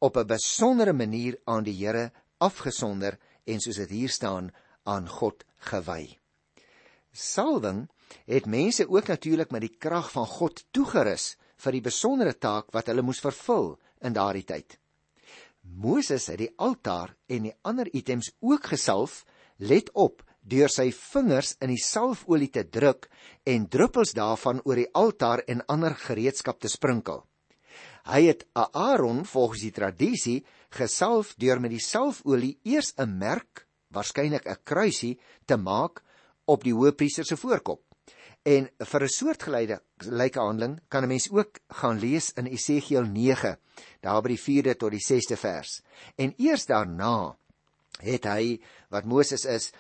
op 0.01 0.17
'n 0.17 0.27
besondere 0.27 0.93
manier 0.93 1.39
aan 1.45 1.65
die 1.65 1.77
Here 1.77 2.13
afgesonder 2.39 3.19
en 3.45 3.61
soos 3.61 3.77
dit 3.77 3.91
hier 3.91 4.09
staan 4.09 4.51
aan 4.83 5.09
God 5.09 5.45
gewy. 5.57 6.19
Salwing 7.13 7.89
het 8.25 8.47
mense 8.47 8.89
ook 8.89 9.07
natuurlik 9.07 9.51
met 9.51 9.61
die 9.61 9.77
krag 9.79 10.11
van 10.11 10.27
God 10.27 10.65
toegerus 10.71 11.37
vir 11.57 11.73
die 11.73 11.85
besondere 11.85 12.35
taak 12.39 12.73
wat 12.73 12.87
hulle 12.87 13.03
moes 13.03 13.21
vervul 13.21 13.79
in 14.01 14.13
daardie 14.17 14.45
tyd. 14.45 14.79
Moses 15.61 16.27
het 16.27 16.39
die 16.39 16.53
altaar 16.57 17.15
en 17.29 17.43
die 17.43 17.57
ander 17.63 17.89
items 17.93 18.33
ook 18.41 18.65
gesalf, 18.73 19.25
let 19.57 19.91
op, 19.93 20.23
deur 20.41 20.73
sy 20.73 20.89
vingers 20.97 21.57
in 21.61 21.69
die 21.75 21.83
salfolie 21.85 22.49
te 22.49 22.65
druk 22.65 23.11
en 23.45 23.69
druppels 23.69 24.15
daarvan 24.17 24.63
oor 24.65 24.81
die 24.81 24.89
altaar 24.97 25.45
en 25.47 25.67
ander 25.69 25.95
gereedskap 25.95 26.61
te 26.61 26.69
sprinkel. 26.73 27.27
Hy 28.09 28.27
het 28.27 28.47
Aaron 28.55 29.25
volgens 29.25 29.61
die 29.61 29.75
tradisie 29.75 30.45
gesalf 30.71 31.35
deur 31.37 31.61
met 31.61 31.75
die 31.75 31.83
salfolie 31.83 32.59
eers 32.65 32.95
'n 32.97 33.19
merk, 33.19 33.67
waarskynlik 33.91 34.47
'n 34.47 34.63
kruisie, 34.65 35.19
te 35.47 35.57
maak 35.57 36.03
op 36.47 36.65
die 36.65 36.75
hoëpriester 36.75 37.25
se 37.25 37.37
voorkop. 37.37 37.83
En 38.43 38.69
vir 38.79 39.03
'n 39.03 39.09
soortgelyke 39.09 39.81
lyke 39.99 40.41
handeling 40.41 40.81
kan 40.89 41.05
'n 41.05 41.09
mens 41.09 41.31
ook 41.31 41.61
gaan 41.69 41.99
lees 41.99 42.33
in 42.33 42.47
Esegiel 42.47 43.05
9, 43.05 43.59
daar 44.01 44.23
by 44.23 44.29
die 44.29 44.41
4de 44.41 44.77
tot 44.77 44.91
die 44.91 45.05
6de 45.05 45.37
vers. 45.37 45.83
En 46.17 46.35
eers 46.37 46.67
daarna 46.67 47.37
het 48.01 48.25
hy 48.25 48.61
wat 48.89 49.05
Moses 49.05 49.45
is 49.45 49.73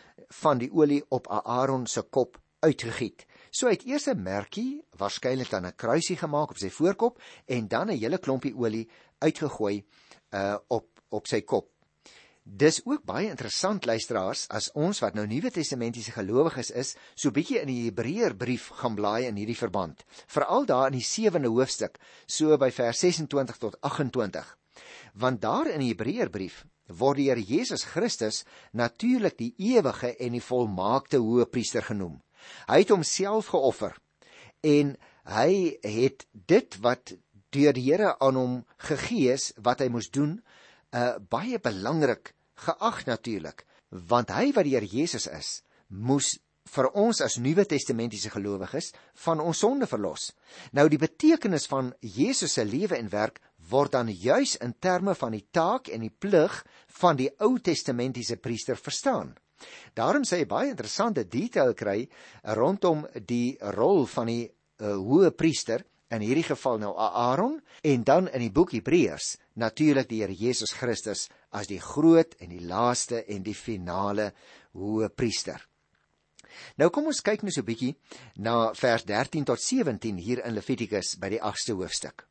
van 0.43 0.59
die 0.59 0.71
olie 0.73 1.05
op 1.09 1.29
Aaron 1.29 1.87
se 1.87 2.03
kop 2.03 2.39
uitgegiet. 2.61 3.27
So 3.51 3.67
hy 3.67 3.75
het 3.75 3.87
eers 3.87 4.07
'n 4.09 4.23
merkie, 4.23 4.83
waarskynlik 4.97 5.51
dan 5.51 5.67
'n 5.67 5.77
kruisie 5.77 6.17
gemaak 6.17 6.51
op 6.51 6.59
sy 6.59 6.71
voorkop 6.71 7.21
en 7.47 7.69
dan 7.69 7.91
'n 7.91 7.99
hele 7.99 8.19
klompie 8.19 8.55
olie 8.55 8.89
uitgegooi 9.19 9.85
uh 10.31 10.59
op 10.69 10.87
op 11.11 11.27
sy 11.27 11.41
kop. 11.41 11.69
Dis 12.43 12.81
ook 12.85 13.05
baie 13.05 13.29
interessant 13.29 13.85
luisteraars 13.85 14.49
as 14.49 14.71
ons 14.73 14.99
wat 15.01 15.15
nou 15.15 15.27
Nuwe 15.27 15.51
Testamentiese 15.51 16.13
gelowiges 16.13 16.71
is, 16.71 16.97
so 17.15 17.31
bietjie 17.31 17.61
in 17.61 17.69
die 17.69 17.85
Hebreërbrief 17.85 18.71
gaan 18.81 18.95
blaai 18.95 19.27
in 19.27 19.37
hierdie 19.37 19.59
verband. 19.59 20.05
Veral 20.27 20.67
daar 20.67 20.87
in 20.87 20.99
die 20.99 21.05
7de 21.05 21.49
hoofstuk, 21.49 21.99
so 22.27 22.57
by 22.57 22.71
vers 22.71 22.99
26 22.99 23.57
tot 23.57 23.81
28. 23.81 24.57
Want 25.15 25.41
daar 25.41 25.71
in 25.71 25.81
die 25.81 25.93
Hebreërbrief 25.93 26.65
word 26.87 27.17
die 27.17 27.29
Here 27.29 27.43
Jesus 27.43 27.85
Christus 27.85 28.45
natuurlik 28.73 29.37
die 29.39 29.55
ewige 29.59 30.17
en 30.17 30.33
die 30.33 30.43
volmaakte 30.43 31.21
hoëpriester 31.23 31.83
genoem. 31.83 32.23
Hy 32.69 32.83
het 32.83 32.93
homself 32.95 33.51
geoffer 33.55 33.97
en 34.67 34.97
hy 35.31 35.77
het 35.85 36.27
dit 36.33 36.77
wat 36.85 37.15
deur 37.55 37.75
die 37.75 37.87
Here 37.89 38.15
aan 38.21 38.39
hom 38.39 38.59
gegee 38.79 39.33
is 39.35 39.51
wat 39.59 39.83
hy 39.83 39.89
moes 39.93 40.11
doen, 40.13 40.39
uh 40.95 41.19
baie 41.33 41.59
belangrik 41.63 42.35
geag 42.67 43.05
natuurlik, 43.09 43.65
want 43.91 44.31
hy 44.35 44.51
wat 44.55 44.67
die 44.69 44.77
Here 44.77 44.87
Jesus 44.87 45.27
is, 45.27 45.61
moes 45.89 46.37
vir 46.71 46.87
ons 46.95 47.21
as 47.25 47.39
Nuwe 47.43 47.65
Testamentiese 47.67 48.31
gelowiges 48.31 48.93
van 49.25 49.41
ons 49.43 49.63
sonde 49.65 49.89
verlos. 49.91 50.31
Nou 50.77 50.87
die 50.93 51.01
betekenis 51.01 51.67
van 51.71 51.93
Jesus 52.01 52.55
se 52.59 52.65
lewe 52.65 52.99
en 52.99 53.11
werk 53.11 53.41
word 53.71 53.97
dan 53.97 54.11
juis 54.11 54.57
in 54.63 54.75
terme 54.79 55.17
van 55.19 55.35
die 55.35 55.47
taak 55.51 55.91
en 55.91 56.05
die 56.05 56.13
plig 56.13 56.61
van 57.01 57.19
die 57.19 57.31
Ou 57.43 57.57
Testamentiese 57.59 58.37
priester 58.37 58.79
verstaan. 58.79 59.35
Daarom 59.95 60.25
sê 60.25 60.43
hy 60.43 60.49
baie 60.49 60.71
interessante 60.71 61.27
detail 61.29 61.75
kry 61.75 62.09
rondom 62.57 63.07
die 63.27 63.57
rol 63.77 64.07
van 64.07 64.31
die 64.33 64.45
uh, 64.47 64.97
hoë 64.97 65.33
priester 65.37 65.85
in 66.11 66.25
hierdie 66.25 66.47
geval 66.47 66.81
nou 66.83 66.95
Aaron 66.99 67.61
en 67.87 68.05
dan 68.05 68.29
in 68.29 68.43
die 68.43 68.53
boek 68.53 68.73
Hebreërs 68.75 69.37
natuurlik 69.61 70.09
die 70.11 70.23
Here 70.25 70.35
Jesus 70.35 70.73
Christus 70.75 71.29
as 71.55 71.71
die 71.71 71.81
groot 71.81 72.35
en 72.41 72.51
die 72.51 72.65
laaste 72.67 73.23
en 73.31 73.45
die 73.47 73.55
finale 73.55 74.33
hoë 74.75 75.11
priester. 75.15 75.61
Nou 76.79 76.91
kom 76.91 77.07
ons 77.11 77.23
kyk 77.23 77.45
net 77.45 77.55
so 77.55 77.63
'n 77.63 77.69
bietjie 77.69 77.95
na 78.37 78.73
vers 78.75 79.05
13 79.05 79.45
tot 79.45 79.61
17 79.61 80.19
hier 80.19 80.43
in 80.45 80.55
Levitikus 80.55 81.17
by 81.21 81.29
die 81.29 81.41
8ste 81.41 81.77
hoofstuk. 81.79 82.27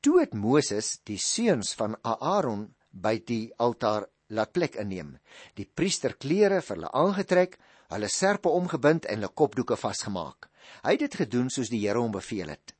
Toe 0.00 0.20
het 0.20 0.34
Moses 0.34 0.98
die 1.04 1.18
seuns 1.18 1.74
van 1.74 1.96
Aaron 2.02 2.74
by 2.90 3.18
die 3.18 3.52
altaar 3.58 4.06
laat 4.32 4.52
plek 4.56 4.78
inneem. 4.80 5.16
Die 5.58 5.68
priester 5.68 6.16
klere 6.16 6.60
vir 6.64 6.76
hulle 6.76 6.92
aangetrek, 6.96 7.58
hulle 7.92 8.08
serpe 8.08 8.52
omgebind 8.52 9.06
en 9.06 9.20
hulle 9.20 9.34
kopdoeke 9.36 9.76
vasgemaak. 9.76 10.48
Hy 10.84 10.96
het 10.96 11.04
dit 11.06 11.18
gedoen 11.24 11.50
soos 11.50 11.70
die 11.72 11.82
Here 11.84 12.00
hom 12.00 12.14
beveel 12.14 12.54
het. 12.54 12.74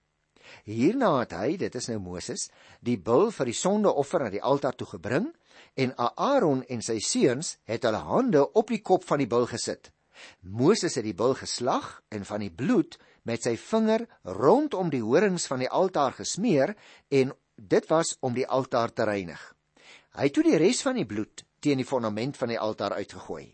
Hierna 0.68 1.14
het 1.21 1.32
hy, 1.37 1.56
dit 1.61 1.75
is 1.78 1.88
nou 1.90 1.99
Moses, 2.02 2.49
die 2.80 2.99
bul 3.00 3.30
vir 3.35 3.49
die 3.49 3.56
sondeoffer 3.56 4.26
na 4.26 4.30
die 4.32 4.42
altaar 4.42 4.76
toe 4.76 4.88
gebring 4.94 5.30
en 5.80 5.94
Aaron 5.97 6.62
en 6.68 6.85
sy 6.85 6.99
seuns 7.04 7.56
het 7.68 7.87
hulle 7.88 8.02
hande 8.06 8.44
op 8.59 8.73
die 8.73 8.82
kop 8.85 9.06
van 9.09 9.23
die 9.23 9.30
bul 9.30 9.49
gesit. 9.50 9.90
Moses 10.42 10.99
het 10.99 11.06
die 11.06 11.16
bul 11.16 11.35
geslag 11.38 12.02
en 12.12 12.26
van 12.28 12.44
die 12.44 12.52
bloed 12.52 12.99
met 13.28 13.47
sy 13.47 13.54
vinger 13.56 14.04
rondom 14.26 14.90
die 14.92 15.02
horings 15.02 15.49
van 15.50 15.62
die 15.64 15.71
altaar 15.71 16.14
gesmeer 16.18 16.75
en 17.11 17.32
dit 17.56 17.88
was 17.90 18.16
om 18.21 18.37
die 18.37 18.47
altaar 18.47 18.92
te 18.92 19.06
reinig. 19.09 19.40
Hy 20.12 20.28
het 20.28 20.35
toe 20.37 20.45
die 20.45 20.59
res 20.61 20.83
van 20.85 20.99
die 21.00 21.09
bloed 21.09 21.45
teen 21.64 21.81
die 21.81 21.88
fondament 21.88 22.37
van 22.37 22.50
die 22.52 22.59
altaar 22.61 22.92
uitgegooi. 22.99 23.47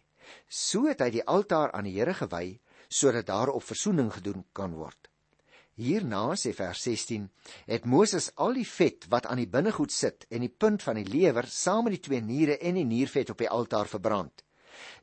So 0.48 0.88
het 0.88 1.04
hy 1.04 1.10
die 1.14 1.26
altaar 1.26 1.70
aan 1.76 1.86
die 1.86 1.94
Here 1.94 2.14
gewy 2.18 2.58
sodat 2.88 3.28
daarop 3.28 3.62
verzoening 3.62 4.10
gedoen 4.12 4.42
kan 4.56 4.74
word. 4.74 5.10
Hierna 5.78 6.32
sê 6.34 6.50
vers 6.58 6.80
16 6.82 7.28
het 7.68 7.84
Moses 7.86 8.32
al 8.42 8.56
die 8.58 8.66
vet 8.66 9.06
wat 9.12 9.28
aan 9.30 9.38
die 9.38 9.50
binnegoed 9.50 9.94
sit 9.94 10.26
en 10.34 10.42
die 10.42 10.50
punt 10.50 10.82
van 10.82 10.98
die 10.98 11.06
lewer 11.06 11.46
saam 11.46 11.86
met 11.86 11.94
die 11.94 12.04
twee 12.08 12.24
niere 12.24 12.56
en 12.58 12.80
die 12.80 12.88
niervet 12.88 13.30
op 13.30 13.44
die 13.44 13.50
altaar 13.58 13.86
verbrand. 13.86 14.42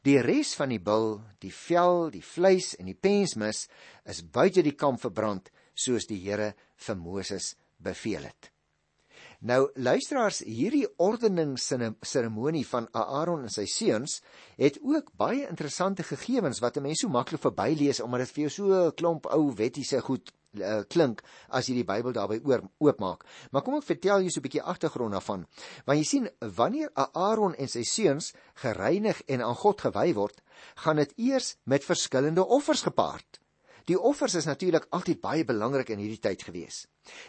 Die 0.03 0.19
res 0.19 0.51
van 0.59 0.73
die 0.75 0.81
bil, 0.83 1.21
die 1.39 1.53
vel, 1.55 2.09
die 2.11 2.23
vleis 2.23 2.73
en 2.79 2.91
die 2.91 2.97
pensmis 2.99 3.65
is 4.03 4.25
buite 4.27 4.63
die 4.65 4.75
kamp 4.75 4.99
verbrand 5.03 5.47
soos 5.71 6.09
die 6.11 6.19
Here 6.25 6.51
vir 6.87 6.99
Moses 6.99 7.53
beveel 7.79 8.27
het. 8.27 8.51
Nou 9.39 9.69
luisteraars, 9.75 10.39
hierdie 10.47 10.87
ordening 10.97 11.57
seremonie 11.59 12.65
van 12.67 12.87
Aaron 12.91 13.43
en 13.43 13.51
sy 13.51 13.65
seuns 13.65 14.21
het 14.57 14.79
ook 14.81 15.11
baie 15.17 15.47
interessante 15.47 16.03
gegevens 16.03 16.59
wat 16.59 16.77
'n 16.77 16.81
mens 16.81 16.99
so 16.99 17.09
maklik 17.09 17.41
verbylees 17.41 17.99
omdat 17.99 18.19
dit 18.19 18.31
vir 18.31 18.41
jou 18.43 18.49
so 18.49 18.87
'n 18.87 18.95
klomp 18.95 19.25
ou 19.25 19.53
wettiese 19.55 20.01
goed 20.01 20.31
uh, 20.59 20.83
klink 20.87 21.21
as 21.49 21.67
jy 21.67 21.75
die 21.75 21.87
Bybel 21.87 22.13
daarby 22.13 22.39
oopmaak. 22.79 23.25
Maar 23.51 23.61
kom 23.61 23.75
ek 23.75 23.83
vertel 23.83 24.21
jou 24.21 24.29
so 24.29 24.39
'n 24.39 24.47
bietjie 24.47 24.63
agtergrond 24.63 25.11
daarvan. 25.11 25.45
Want 25.85 25.99
jy 25.99 26.03
sien, 26.03 26.29
wanneer 26.39 26.89
Aaron 26.93 27.55
en 27.55 27.67
sy 27.67 27.83
seuns 27.83 28.33
gereinig 28.53 29.21
en 29.27 29.41
aan 29.41 29.55
God 29.55 29.81
gewy 29.81 30.13
word, 30.13 30.41
gaan 30.75 30.95
dit 30.95 31.13
eers 31.17 31.57
met 31.63 31.83
verskillende 31.83 32.45
offers 32.45 32.81
gepaard. 32.81 33.39
Die 33.85 33.97
offers 33.99 34.35
is 34.35 34.47
natuurlik 34.49 34.87
altyd 34.89 35.21
baie 35.21 35.45
belangrik 35.45 35.91
in 35.93 36.01
hierdie 36.01 36.21
tyd 36.21 36.43
gewees. 36.47 36.85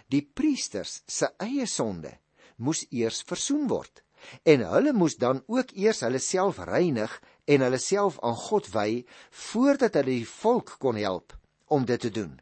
Die 0.09 0.23
priesters 0.25 1.03
se 1.07 1.29
eie 1.43 1.67
sonde 1.69 2.17
moes 2.57 2.87
eers 2.91 3.21
versoen 3.29 3.67
word 3.69 4.03
en 4.49 4.65
hulle 4.65 4.95
moes 4.97 5.19
dan 5.21 5.43
ook 5.53 5.75
eers 5.77 6.01
hulle 6.07 6.19
self 6.23 6.59
reinig 6.65 7.13
en 7.47 7.63
hulle 7.67 7.79
self 7.79 8.17
aan 8.25 8.39
God 8.49 8.71
wy 8.73 9.05
voordat 9.51 9.99
hulle 10.01 10.17
die 10.23 10.31
volk 10.31 10.79
kon 10.83 10.97
help 10.97 11.37
om 11.69 11.85
dit 11.85 12.01
te 12.01 12.11
doen. 12.11 12.39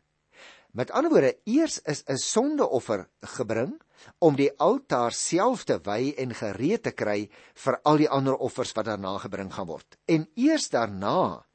Met 0.74 0.90
ander 0.90 1.10
woorde, 1.10 1.36
eers 1.46 1.78
is 1.86 2.02
'n 2.06 2.18
sondeoffer 2.18 3.06
gebring 3.36 3.80
om 4.18 4.36
die 4.36 4.50
altaar 4.58 5.12
self 5.12 5.64
te 5.64 5.78
wy 5.84 6.14
en 6.18 6.34
gereed 6.34 6.82
te 6.82 6.90
kry 6.90 7.30
vir 7.64 7.80
al 7.84 7.96
die 7.96 8.08
ander 8.08 8.36
offers 8.36 8.72
wat 8.72 8.86
daarna 8.86 9.18
gebring 9.18 9.52
gaan 9.52 9.66
word. 9.66 9.98
En 10.06 10.28
eers 10.34 10.68
daarna 10.68 11.46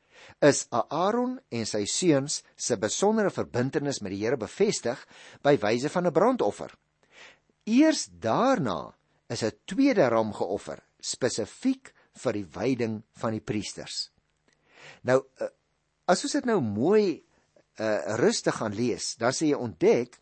is 0.41 0.67
Aaron 0.72 1.38
en 1.51 1.65
sy 1.67 1.84
seuns 1.89 2.39
se 2.55 2.77
besondere 2.79 3.31
verbintenis 3.34 4.01
met 4.01 4.13
die 4.13 4.22
Here 4.24 4.39
bevestig 4.39 5.01
by 5.43 5.58
wyse 5.60 5.89
van 5.89 6.08
'n 6.08 6.13
brandoffer. 6.13 6.72
Eers 7.65 8.08
daarna 8.08 8.96
is 9.29 9.43
'n 9.43 9.51
tweede 9.65 10.08
ram 10.10 10.34
geoffer 10.34 10.79
spesifiek 11.00 11.93
vir 12.13 12.34
die 12.34 12.46
wyding 12.46 13.03
van 13.22 13.31
die 13.31 13.43
priesters. 13.43 14.12
Nou 15.03 15.24
eh, 15.39 15.48
as 16.08 16.24
ons 16.24 16.34
dit 16.34 16.46
nou 16.46 16.60
mooi 16.62 17.22
uh, 17.79 18.17
rustig 18.17 18.55
gaan 18.55 18.74
lees, 18.74 19.15
dan 19.15 19.31
sê 19.31 19.51
jy 19.51 19.55
ontdek 19.55 20.17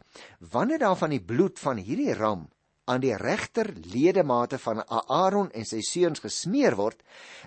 wanneer 0.52 0.80
daar 0.80 0.98
van 0.98 1.10
die 1.10 1.24
bloed 1.24 1.60
van 1.60 1.78
hierdie 1.78 2.14
ram 2.14 2.50
aan 2.86 3.02
die 3.02 3.16
regter 3.16 3.74
ledemate 3.94 4.58
van 4.58 4.84
Aaron 4.88 5.50
en 5.52 5.66
sy 5.66 5.82
seuns 5.82 6.20
gesmeer 6.20 6.76
word, 6.76 7.02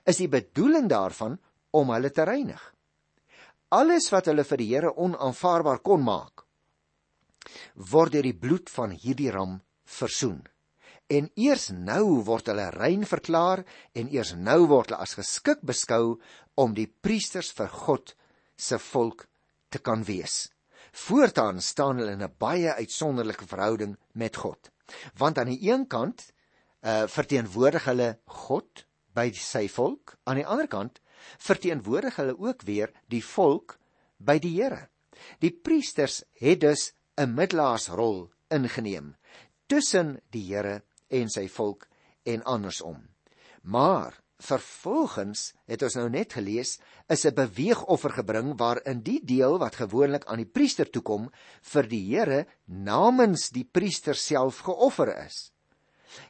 is 0.04 0.20
die 0.20 0.28
bedoeling 0.28 0.88
daarvan 0.88 1.38
om 1.70 1.90
hulle 1.94 2.10
te 2.10 2.24
reinig. 2.24 2.60
Alles 3.70 4.10
wat 4.10 4.26
hulle 4.26 4.44
vir 4.44 4.58
die 4.58 4.70
Here 4.72 4.94
onaanvaarbaar 4.96 5.82
kon 5.86 6.02
maak, 6.02 6.44
word 7.74 8.16
deur 8.16 8.26
die 8.26 8.36
bloed 8.36 8.70
van 8.70 8.90
hierdie 8.90 9.30
ram 9.30 9.60
versoen. 9.86 10.42
En 11.10 11.26
eers 11.38 11.70
nou 11.74 12.20
word 12.26 12.50
hulle 12.50 12.68
rein 12.74 13.02
verklaar 13.06 13.64
en 13.98 14.10
eers 14.14 14.34
nou 14.38 14.66
word 14.70 14.90
hulle 14.90 15.02
as 15.02 15.16
geskik 15.18 15.62
beskou 15.66 16.18
om 16.58 16.74
die 16.74 16.86
priesters 16.86 17.50
vir 17.54 17.70
God 17.70 18.14
se 18.56 18.78
volk 18.90 19.26
te 19.70 19.78
kan 19.78 20.04
wees. 20.06 20.50
Voortaan 20.92 21.60
staan 21.62 21.98
hulle 21.98 22.12
in 22.18 22.22
'n 22.22 22.34
baie 22.38 22.74
uitsonderlike 22.74 23.46
verhouding 23.46 23.96
met 24.12 24.36
God. 24.36 24.70
Want 25.14 25.38
aan 25.38 25.50
die 25.54 25.70
een 25.70 25.86
kant 25.86 26.32
uh 26.82 27.06
verteenwoordig 27.06 27.84
hulle 27.84 28.18
God 28.26 28.86
by 29.14 29.30
sy 29.32 29.68
volk, 29.68 30.16
aan 30.24 30.36
die 30.36 30.46
ander 30.46 30.68
kant 30.68 31.00
verteenwoordig 31.38 32.16
hulle 32.16 32.38
ook 32.38 32.62
weer 32.62 32.92
die 33.08 33.24
volk 33.24 33.78
by 34.18 34.38
die 34.38 34.54
Here. 34.56 34.88
Die 35.40 35.52
priesters 35.52 36.22
het 36.40 36.60
dus 36.60 36.92
'n 37.16 37.34
middelaarsrol 37.34 38.30
ingeneem 38.50 39.16
tussen 39.66 40.20
die 40.30 40.54
Here 40.54 40.82
en 41.08 41.28
sy 41.28 41.48
volk 41.48 41.88
en 42.24 42.42
andersom. 42.42 43.08
Maar 43.62 44.20
Vervolgens 44.40 45.50
het 45.68 45.82
ons 45.84 45.98
nou 45.98 46.06
net 46.08 46.32
gelees 46.32 46.78
is 47.12 47.24
'n 47.26 47.34
beweegoffer 47.36 48.10
gebring 48.10 48.56
waarin 48.56 49.02
die 49.04 49.20
deel 49.24 49.58
wat 49.58 49.76
gewoonlik 49.76 50.24
aan 50.24 50.40
die 50.40 50.48
priester 50.48 50.90
toekom 50.90 51.28
vir 51.60 51.88
die 51.88 52.04
Here 52.08 52.46
namens 52.64 53.50
die 53.50 53.64
priester 53.64 54.14
self 54.14 54.64
geoffer 54.64 55.12
is. 55.26 55.52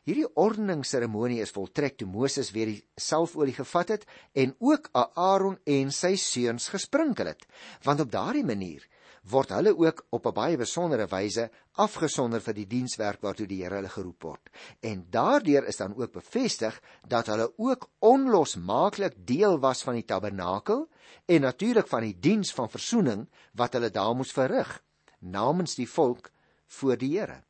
Hierdie 0.04 0.28
ordeningsseremonie 0.34 1.40
is 1.40 1.54
voltrek 1.54 1.96
toe 1.98 2.08
Moses 2.08 2.52
weer 2.54 2.66
die 2.72 2.84
salfolie 2.96 3.54
gevat 3.56 3.88
het 3.96 4.06
en 4.32 4.54
ook 4.58 4.88
Aaron 4.92 5.58
en 5.64 5.92
sy 5.92 6.16
seuns 6.16 6.68
gesprinkel 6.68 7.32
het, 7.32 7.46
want 7.84 8.00
op 8.00 8.12
daardie 8.12 8.44
manier 8.44 8.86
word 9.28 9.50
hulle 9.52 9.72
ook 9.76 10.06
op 10.16 10.26
'n 10.26 10.32
baie 10.32 10.56
besondere 10.56 11.06
wyse 11.06 11.50
afgesonder 11.72 12.40
vir 12.40 12.54
die 12.54 12.66
dienswerk 12.66 13.20
waartoe 13.20 13.46
die 13.46 13.62
Here 13.62 13.74
hulle 13.76 13.88
geroep 13.88 14.22
word. 14.22 14.50
En 14.80 15.06
daardeur 15.10 15.66
is 15.66 15.76
dan 15.76 15.94
ook 15.96 16.12
bevestig 16.12 16.80
dat 17.06 17.26
hulle 17.26 17.52
ook 17.56 17.90
onlosmaaklik 17.98 19.14
deel 19.26 19.58
was 19.60 19.82
van 19.82 19.94
die 19.94 20.04
tabernakel 20.04 20.88
en 21.26 21.40
natuurlik 21.40 21.88
van 21.88 22.02
die 22.02 22.18
diens 22.20 22.52
van 22.52 22.70
verzoening 22.70 23.28
wat 23.52 23.72
hulle 23.72 23.90
daar 23.90 24.14
moes 24.14 24.32
verrig 24.32 24.82
namens 25.18 25.74
die 25.74 25.88
volk 25.88 26.30
voor 26.66 26.96
die 26.96 27.18
Here. 27.18 27.42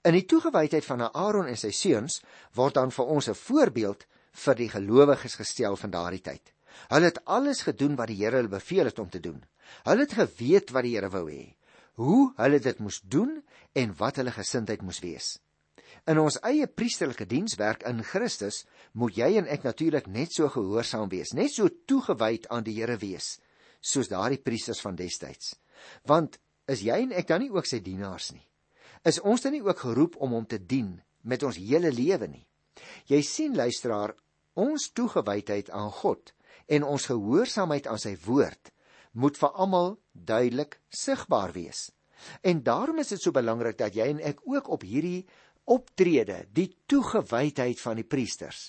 In 0.00 0.16
die 0.16 0.24
toegewydheid 0.24 0.86
van 0.88 1.02
Aaron 1.10 1.48
en 1.50 1.58
sy 1.60 1.74
seuns 1.76 2.22
word 2.56 2.78
dan 2.78 2.92
vir 2.94 3.10
ons 3.14 3.28
'n 3.28 3.36
voorbeeld 3.36 4.06
vir 4.44 4.54
die 4.54 4.68
gelowiges 4.72 5.34
gestel 5.36 5.76
van 5.76 5.90
daardie 5.90 6.22
tyd. 6.24 6.52
Hulle 6.88 7.04
het 7.04 7.24
alles 7.24 7.60
gedoen 7.62 7.96
wat 7.96 8.08
die 8.08 8.16
Here 8.16 8.36
hulle 8.36 8.48
beveel 8.48 8.84
het 8.84 8.98
om 8.98 9.10
te 9.10 9.20
doen. 9.20 9.44
Hulle 9.84 10.00
het 10.00 10.12
geweet 10.12 10.70
wat 10.70 10.82
die 10.82 10.94
Here 10.96 11.10
wou 11.10 11.28
hê, 11.28 11.54
hoe 11.94 12.32
hulle 12.36 12.60
dit 12.60 12.78
moes 12.78 13.00
doen 13.00 13.42
en 13.74 13.94
wat 13.96 14.16
hulle 14.16 14.30
gesindheid 14.30 14.82
moes 14.82 15.00
wees. 15.00 15.38
In 16.06 16.18
ons 16.18 16.40
eie 16.40 16.66
priesterlike 16.66 17.26
dienswerk 17.26 17.82
in 17.82 18.02
Christus 18.02 18.64
moet 18.92 19.16
jy 19.16 19.36
en 19.36 19.46
ek 19.46 19.62
natuurlik 19.62 20.06
net 20.06 20.32
so 20.32 20.48
gehoorsaam 20.48 21.08
wees, 21.08 21.34
net 21.34 21.52
so 21.52 21.68
toegewyd 21.68 22.48
aan 22.48 22.64
die 22.64 22.80
Here 22.80 22.96
wees 22.96 23.38
soos 23.80 24.08
daardie 24.08 24.40
priesters 24.40 24.80
van 24.80 24.96
destyds. 24.96 25.56
Want 26.06 26.38
is 26.66 26.80
jy 26.80 27.02
en 27.02 27.12
ek 27.12 27.26
dan 27.26 27.40
nie 27.40 27.50
ook 27.50 27.66
sy 27.66 27.80
dienaars 27.80 28.32
nie? 28.32 28.49
Is 29.06 29.20
ons 29.24 29.40
dan 29.40 29.54
nie 29.56 29.62
ook 29.64 29.78
geroep 29.80 30.16
om 30.20 30.34
hom 30.36 30.46
te 30.46 30.58
dien 30.60 30.98
met 31.24 31.42
ons 31.46 31.56
hele 31.56 31.92
lewe 31.92 32.28
nie? 32.28 32.44
Jy 33.08 33.20
sien 33.24 33.56
luisteraar, 33.56 34.12
ons 34.60 34.90
toegewydheid 34.92 35.70
aan 35.72 35.90
God 36.02 36.34
en 36.68 36.84
ons 36.84 37.06
gehoorsaamheid 37.08 37.88
aan 37.88 38.00
sy 38.00 38.12
woord 38.26 38.72
moet 39.12 39.38
vir 39.40 39.56
almal 39.56 39.94
duidelik 40.12 40.76
sigbaar 40.92 41.54
wees. 41.56 41.88
En 42.44 42.60
daarom 42.62 43.00
is 43.00 43.14
dit 43.14 43.22
so 43.22 43.32
belangrik 43.32 43.78
dat 43.78 43.96
jy 43.96 44.10
en 44.12 44.20
ek 44.20 44.42
ook 44.44 44.68
op 44.68 44.84
hierdie 44.84 45.24
optrede, 45.70 46.44
die 46.52 46.68
toegewydheid 46.90 47.80
van 47.80 47.98
die 48.00 48.06
priesters, 48.06 48.68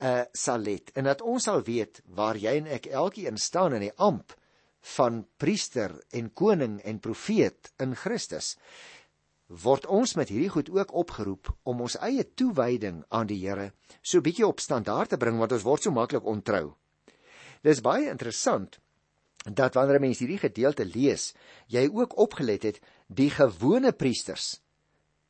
uh 0.00 0.24
sal 0.36 0.60
let 0.60 0.90
en 0.96 1.06
dat 1.08 1.22
ons 1.24 1.46
sal 1.48 1.62
weet 1.64 2.02
waar 2.16 2.36
jy 2.36 2.58
en 2.60 2.66
ek 2.68 2.88
elkeen 2.92 3.38
staan 3.40 3.76
in 3.76 3.86
die 3.86 3.94
amp 3.96 4.34
van 4.96 5.22
priester 5.40 5.94
en 6.12 6.28
koning 6.36 6.76
en 6.84 7.00
profeet 7.00 7.72
in 7.82 7.94
Christus 7.96 8.54
word 9.46 9.86
ons 9.86 10.16
met 10.18 10.28
hierdie 10.28 10.50
goed 10.50 10.70
ook 10.74 10.94
opgeroep 10.94 11.52
om 11.62 11.84
ons 11.86 11.98
eie 12.02 12.24
toewyding 12.34 13.04
aan 13.14 13.28
die 13.30 13.38
Here 13.44 13.70
so 14.02 14.20
bietjie 14.20 14.46
op 14.46 14.60
standaard 14.60 15.14
te 15.14 15.20
bring 15.20 15.38
want 15.38 15.54
ons 15.54 15.66
word 15.66 15.86
so 15.86 15.94
maklik 15.94 16.26
ontrou. 16.26 16.74
Dis 17.62 17.82
baie 17.82 18.10
interessant 18.10 18.80
dat 19.46 19.74
wanneer 19.78 20.02
mense 20.02 20.24
hierdie 20.24 20.42
gedeelte 20.42 20.84
lees, 20.84 21.32
jy 21.70 21.86
ook 21.86 22.18
opgelet 22.18 22.66
het 22.66 22.80
die 23.06 23.30
gewone 23.30 23.92
priesters 23.92 24.56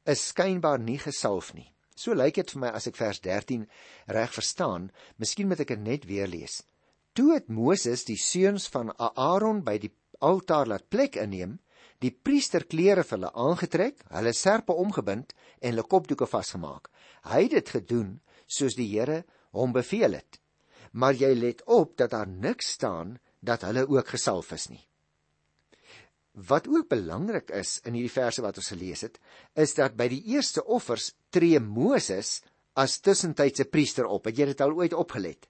is 0.06 0.28
skynbaar 0.30 0.78
nie 0.80 0.98
gesalf 1.02 1.52
nie. 1.54 1.68
So 1.96 2.14
lyk 2.14 2.38
dit 2.38 2.52
vir 2.52 2.62
my 2.62 2.70
as 2.76 2.86
ek 2.88 2.96
vers 2.96 3.20
13 3.24 3.66
reg 4.12 4.32
verstaan, 4.32 4.90
miskien 5.20 5.48
moet 5.48 5.64
ek 5.64 5.74
dit 5.74 5.82
net 5.82 6.04
weer 6.08 6.28
lees. 6.28 6.62
Toe 7.16 7.32
het 7.34 7.48
Moses 7.48 8.04
die 8.04 8.18
seuns 8.20 8.68
van 8.68 8.92
Aaron 9.00 9.62
by 9.64 9.78
die 9.80 9.92
altaar 10.20 10.68
laat 10.68 10.88
plek 10.92 11.16
inneem, 11.20 11.56
die 12.04 12.12
priesterklere 12.12 13.04
vir 13.04 13.16
hulle 13.18 13.32
aangetrek, 13.32 14.02
hulle 14.12 14.32
serpe 14.36 14.74
omgebind 14.76 15.32
en 15.60 15.72
hulle 15.72 15.86
kopdoeke 15.86 16.28
vasgemaak. 16.28 16.90
Hy 17.30 17.46
het 17.46 17.56
dit 17.56 17.72
gedoen 17.78 18.10
soos 18.46 18.76
die 18.78 18.88
Here 18.92 19.24
hom 19.56 19.72
beveel 19.72 20.18
het. 20.18 20.40
Maar 20.92 21.16
jy 21.16 21.32
let 21.34 21.62
op 21.66 21.96
dat 21.96 22.12
daar 22.12 22.28
niks 22.28 22.72
staan 22.76 23.16
dat 23.40 23.64
hulle 23.66 23.86
ook 23.88 24.14
gesalf 24.14 24.52
is 24.52 24.68
nie. 24.68 24.82
Wat 26.36 26.68
ook 26.68 26.88
belangrik 26.88 27.50
is 27.56 27.78
in 27.88 27.96
hierdie 27.96 28.12
verse 28.12 28.42
wat 28.44 28.58
ons 28.60 28.68
gelees 28.74 29.02
het, 29.06 29.16
is 29.56 29.72
dat 29.74 29.96
by 29.96 30.08
die 30.12 30.22
eerste 30.34 30.64
offers 30.64 31.14
tree 31.32 31.60
Moses 31.60 32.42
as 32.76 33.00
tussentydse 33.00 33.64
priester 33.72 34.04
op. 34.04 34.28
Het 34.28 34.42
jy 34.42 34.50
dit 34.52 34.60
al 34.60 34.74
ooit 34.76 34.92
opgelet? 34.92 35.48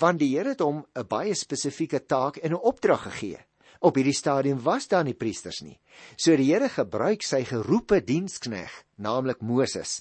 Want 0.00 0.22
die 0.22 0.30
Here 0.36 0.54
het 0.54 0.62
hom 0.62 0.84
'n 0.94 1.06
baie 1.08 1.34
spesifieke 1.34 2.06
taak 2.06 2.36
en 2.36 2.52
'n 2.52 2.62
opdrag 2.62 3.02
gegee. 3.02 3.38
Op 3.84 3.98
hierdie 4.00 4.16
stadium 4.16 4.62
was 4.64 4.86
daar 4.88 5.04
nie 5.04 5.16
priesters 5.16 5.60
nie. 5.60 5.76
So 6.16 6.32
die 6.40 6.46
Here 6.48 6.70
gebruik 6.72 7.24
sy 7.26 7.42
geroepe 7.44 8.00
dienskneg, 8.00 8.72
naamlik 8.96 9.42
Moses, 9.44 9.98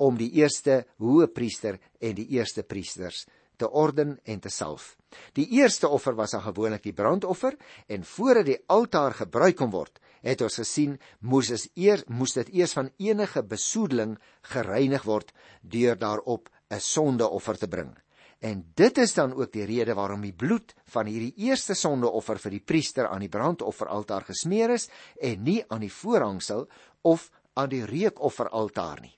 om 0.00 0.16
die 0.16 0.30
eerste 0.40 0.86
hoëpriester 1.02 1.76
en 2.00 2.16
die 2.16 2.24
eerste 2.38 2.64
priesters 2.64 3.26
te 3.58 3.68
orden 3.68 4.16
en 4.24 4.40
te 4.40 4.48
salf. 4.54 4.94
Die 5.36 5.44
eerste 5.58 5.90
offer 5.90 6.16
was 6.16 6.32
dan 6.32 6.44
gewoonlik 6.46 6.86
die 6.86 6.94
brandoffer 6.96 7.58
en 7.90 8.06
voordat 8.06 8.48
die 8.48 8.60
altaar 8.70 9.16
gebruik 9.18 9.58
kon 9.60 9.74
word, 9.74 9.98
het 10.24 10.40
ons 10.46 10.60
gesien 10.62 10.96
Moses 11.20 11.66
eers 11.74 12.06
moes 12.08 12.32
dit 12.38 12.54
eers 12.62 12.76
van 12.78 12.92
enige 12.96 13.42
besoedeling 13.42 14.16
gereinig 14.54 15.04
word 15.04 15.34
deur 15.60 15.98
daarop 15.98 16.48
'n 16.70 16.80
sondeoffer 16.80 17.58
te 17.58 17.68
bring. 17.68 17.92
En 18.38 18.60
dit 18.74 18.98
is 18.98 19.14
dan 19.14 19.34
ook 19.34 19.52
die 19.52 19.66
rede 19.66 19.94
waarom 19.98 20.22
die 20.22 20.34
bloed 20.34 20.74
van 20.94 21.10
hierdie 21.10 21.34
eerste 21.48 21.74
sondeoffer 21.74 22.38
vir 22.38 22.54
die 22.54 22.62
priester 22.62 23.08
aan 23.10 23.24
die 23.24 23.32
brandofferaltaar 23.32 24.28
gesmeer 24.30 24.76
is 24.76 24.86
en 25.20 25.42
nie 25.42 25.62
aan 25.68 25.82
die 25.82 25.92
voorhangsel 25.92 26.68
of 27.02 27.30
aan 27.58 27.72
die 27.72 27.84
reukofferaltaar 27.86 29.02
nie. 29.02 29.14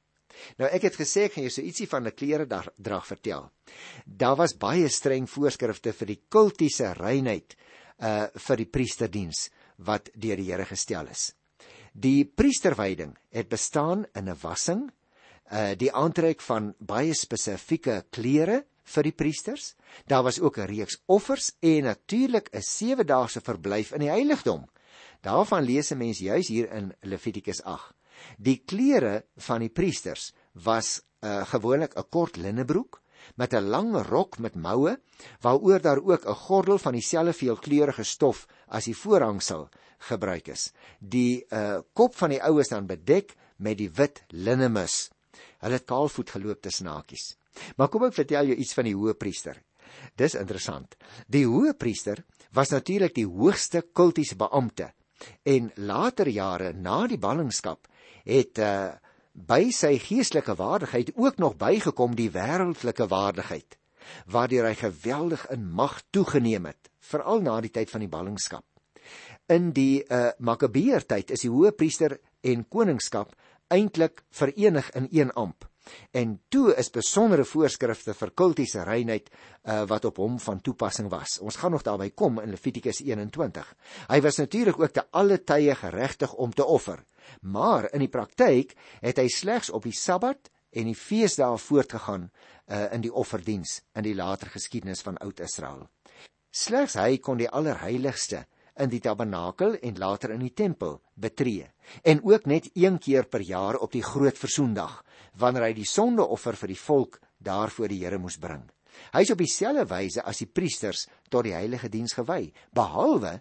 Nou 0.57 0.71
ek 0.73 0.87
het 0.89 0.97
gesê 0.97 1.27
ek 1.29 1.37
gaan 1.37 1.45
jou 1.45 1.53
so 1.53 1.65
ietsie 1.67 1.89
van 1.91 2.07
'n 2.07 2.17
klere 2.17 2.47
drag 2.49 3.07
vertel. 3.07 3.51
Daar 4.07 4.37
was 4.37 4.57
baie 4.57 4.89
streng 4.89 5.29
voorskrifte 5.29 5.93
vir 5.93 6.07
die 6.07 6.23
kultiese 6.29 6.95
reinheid 6.95 7.57
uh 8.01 8.27
vir 8.35 8.57
die 8.57 8.71
priesterdiens 8.73 9.51
wat 9.77 10.09
deur 10.15 10.37
die 10.37 10.51
Here 10.51 10.65
gestel 10.65 11.07
is. 11.09 11.35
Die 11.93 12.25
priesterwyding 12.25 13.17
het 13.31 13.49
bestaan 13.49 14.07
in 14.15 14.29
'n 14.29 14.39
wassing, 14.41 14.91
uh 15.53 15.75
die 15.75 15.93
aantrek 15.93 16.41
van 16.41 16.75
baie 16.79 17.15
spesifieke 17.15 18.05
klere 18.11 18.65
vir 18.91 19.09
die 19.09 19.15
priesters. 19.15 19.75
Daar 20.07 20.23
was 20.23 20.41
ook 20.41 20.59
'n 20.59 20.71
reeks 20.71 21.03
offers 21.07 21.53
en 21.61 21.85
natuurlik 21.85 22.49
'n 22.53 22.63
7-daagse 22.63 23.41
verblyf 23.41 23.93
in 23.93 24.01
die 24.01 24.11
heiligdom. 24.11 24.67
Daarvan 25.21 25.65
lees 25.65 25.91
'n 25.91 25.99
mens 25.99 26.19
juis 26.19 26.49
hier 26.49 26.71
in 26.73 26.93
Levitikus 27.01 27.63
8. 27.63 27.95
Die 28.39 28.63
klere 28.67 29.25
van 29.37 29.61
die 29.61 29.69
priesters 29.69 30.33
was 30.53 31.03
uh, 31.21 31.47
gewoonlik 31.47 31.97
'n 31.97 32.09
kort 32.09 32.37
linnebroek 32.37 33.01
met 33.37 33.53
'n 33.53 33.69
lang 33.69 34.07
rok 34.09 34.39
met 34.39 34.55
moue 34.55 35.01
waaroor 35.41 35.81
daar 35.81 36.03
ook 36.03 36.25
'n 36.27 36.35
gordel 36.35 36.79
van 36.79 36.93
dieselfde 36.93 37.33
veelkleurige 37.33 38.03
stof 38.03 38.47
as 38.67 38.85
die 38.85 38.97
voorhangsel 38.97 39.69
gebruik 39.99 40.49
is. 40.49 40.73
Die 40.99 41.45
uh, 41.49 41.79
kop 41.93 42.17
van 42.17 42.31
die 42.31 42.43
oues 42.43 42.69
dan 42.69 42.87
bedek 42.87 43.35
met 43.57 43.79
die 43.79 43.91
wit 43.91 44.25
linnemus. 44.29 45.11
Hulle 45.59 45.73
het 45.73 45.85
kaalvoet 45.85 46.31
geloop 46.31 46.61
tussen 46.63 46.87
hakies. 46.87 47.37
Maar 47.77 47.89
kom 47.89 48.07
ek 48.09 48.17
vertel 48.17 48.53
jou 48.53 48.57
iets 48.57 48.75
van 48.75 48.89
die 48.89 48.97
hoëpriester. 48.97 49.59
Dis 50.17 50.37
interessant. 50.39 50.95
Die 51.27 51.47
hoëpriester 51.47 52.23
was 52.55 52.73
natuurlik 52.75 53.15
die 53.15 53.27
hoogste 53.27 53.83
kultiese 53.93 54.37
beampte 54.39 54.91
en 55.43 55.71
later 55.77 56.29
jare 56.29 56.73
na 56.73 57.05
die 57.07 57.19
ballingskap 57.21 57.89
het 58.25 58.59
uh, 58.59 58.93
by 59.33 59.71
sy 59.75 59.95
geestelike 60.03 60.57
waardigheid 60.59 61.13
ook 61.17 61.39
nog 61.39 61.59
bygekom 61.61 62.17
die 62.17 62.31
wêreldlike 62.33 63.07
waardigheid 63.11 63.77
waardeur 64.33 64.67
hy 64.71 64.75
geweldig 64.81 65.45
in 65.55 65.69
mag 65.77 66.01
toegeneem 66.11 66.71
het 66.71 66.91
veral 67.13 67.45
na 67.45 67.61
die 67.61 67.73
tyd 67.75 67.93
van 67.93 68.05
die 68.05 68.11
ballingskap 68.11 68.65
in 69.53 69.71
die 69.77 70.03
uh, 70.09 70.31
Makabeer 70.39 71.07
tyd 71.07 71.35
is 71.37 71.45
die 71.45 71.53
hoëpriester 71.53 72.17
en 72.43 72.65
koningskap 72.65 73.35
eintlik 73.71 74.25
verenig 74.35 74.91
in 74.99 75.09
een 75.13 75.33
amp 75.39 75.70
en 76.11 76.37
toe 76.49 76.75
is 76.79 76.91
besondere 76.93 77.45
voorskrifte 77.45 78.15
vir 78.15 78.33
kultiese 78.37 78.85
reinheid 78.87 79.31
uh, 79.31 79.83
wat 79.91 80.05
op 80.05 80.21
hom 80.23 80.39
van 80.43 80.61
toepassing 80.61 81.11
was. 81.13 81.39
Ons 81.41 81.59
gaan 81.61 81.75
nog 81.75 81.85
daarby 81.87 82.11
kom 82.15 82.41
in 82.43 82.53
Levitikus 82.53 83.03
21. 83.05 83.75
Hy 84.09 84.21
was 84.21 84.41
natuurlik 84.41 84.81
ook 84.81 84.95
te 84.95 85.07
alle 85.11 85.41
tye 85.45 85.75
geregtig 85.75 86.35
om 86.35 86.53
te 86.53 86.65
offer, 86.65 87.05
maar 87.41 87.91
in 87.93 88.05
die 88.05 88.13
praktyk 88.13 88.77
het 89.01 89.19
hy 89.19 89.29
slegs 89.33 89.71
op 89.71 89.87
die 89.89 89.97
Sabbat 89.97 90.51
en 90.71 90.87
die 90.87 90.97
feesdae 90.99 91.59
voortgegaan 91.59 92.29
uh, 92.31 92.87
in 92.95 93.03
die 93.03 93.13
offerdiens 93.13 93.81
in 93.99 94.07
die 94.07 94.15
later 94.15 94.53
geskiedenis 94.53 95.03
van 95.03 95.19
Oud-Israel. 95.19 95.89
Slegs 96.51 96.97
hy 96.99 97.19
kon 97.23 97.39
die 97.39 97.51
allerheiligste 97.51 98.45
in 98.81 98.91
die 98.93 99.03
tabernakel 99.05 99.77
en 99.81 99.99
later 100.01 100.35
in 100.35 100.43
die 100.45 100.55
tempel 100.57 100.99
betree 101.15 101.69
en 102.03 102.23
ook 102.25 102.47
net 102.47 102.71
een 102.75 102.99
keer 102.99 103.29
per 103.29 103.45
jaar 103.45 103.79
op 103.79 103.93
die 103.93 104.05
groot 104.05 104.39
versoendag 104.39 105.01
wanneer 105.41 105.69
hy 105.69 105.75
die 105.77 105.89
sondeoffer 105.89 106.59
vir 106.59 106.73
die 106.75 106.81
volk 106.81 107.21
daar 107.39 107.71
voor 107.71 107.89
die 107.89 108.01
Here 108.03 108.19
moes 108.19 108.39
bring. 108.41 108.65
Hy 109.15 109.23
is 109.25 109.33
op 109.33 109.41
dieselfde 109.41 109.87
wyse 109.89 110.25
as 110.27 110.43
die 110.43 110.51
priesters 110.51 111.07
tot 111.31 111.47
die 111.47 111.55
heilige 111.55 111.89
diens 111.89 112.15
gewy, 112.17 112.51
behalwe 112.75 113.39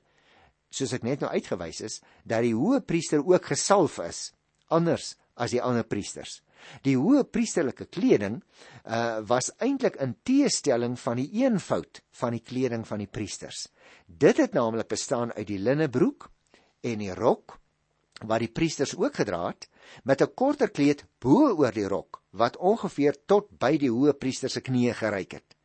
soos 0.69 0.93
ek 0.93 1.04
net 1.04 1.23
nou 1.23 1.32
uitgewys 1.34 1.82
is 1.86 1.97
dat 2.23 2.45
die 2.45 2.54
hoë 2.54 2.84
priester 2.86 3.23
ook 3.25 3.49
gesalf 3.52 3.97
is 4.06 4.30
anders 4.69 5.15
as 5.39 5.56
die 5.56 5.63
ander 5.63 5.88
priesters. 5.88 6.41
Die 6.85 6.95
hoë 6.97 7.23
priesterlike 7.31 7.85
kleding 7.85 8.39
uh, 8.85 9.19
was 9.27 9.51
eintlik 9.57 9.95
in 10.03 10.15
teestelling 10.23 10.97
van 10.99 11.19
die 11.21 11.29
eenvoud 11.43 12.01
van 12.21 12.35
die 12.35 12.43
kleding 12.43 12.85
van 12.87 13.03
die 13.03 13.09
priesters. 13.11 13.67
Dit 14.05 14.37
het 14.37 14.53
naamlik 14.53 14.87
bestaan 14.87 15.33
uit 15.33 15.47
die 15.47 15.59
linnebroek 15.59 16.29
en 16.81 17.03
die 17.03 17.13
rok 17.15 17.57
wat 18.19 18.43
die 18.43 18.51
priesters 18.51 18.95
ook 18.97 19.15
gedra 19.15 19.47
het 19.47 19.69
met 20.03 20.21
'n 20.21 20.33
korter 20.35 20.69
kleed 20.69 21.05
bo 21.19 21.55
oor 21.55 21.71
die 21.71 21.87
rok 21.87 22.21
wat 22.31 22.57
ongeveer 22.57 23.15
tot 23.25 23.49
by 23.59 23.77
die 23.77 23.91
hoë 23.91 24.13
priester 24.13 24.49
se 24.49 24.61
knieë 24.61 24.93
gereik 24.93 25.31
het. 25.31 25.55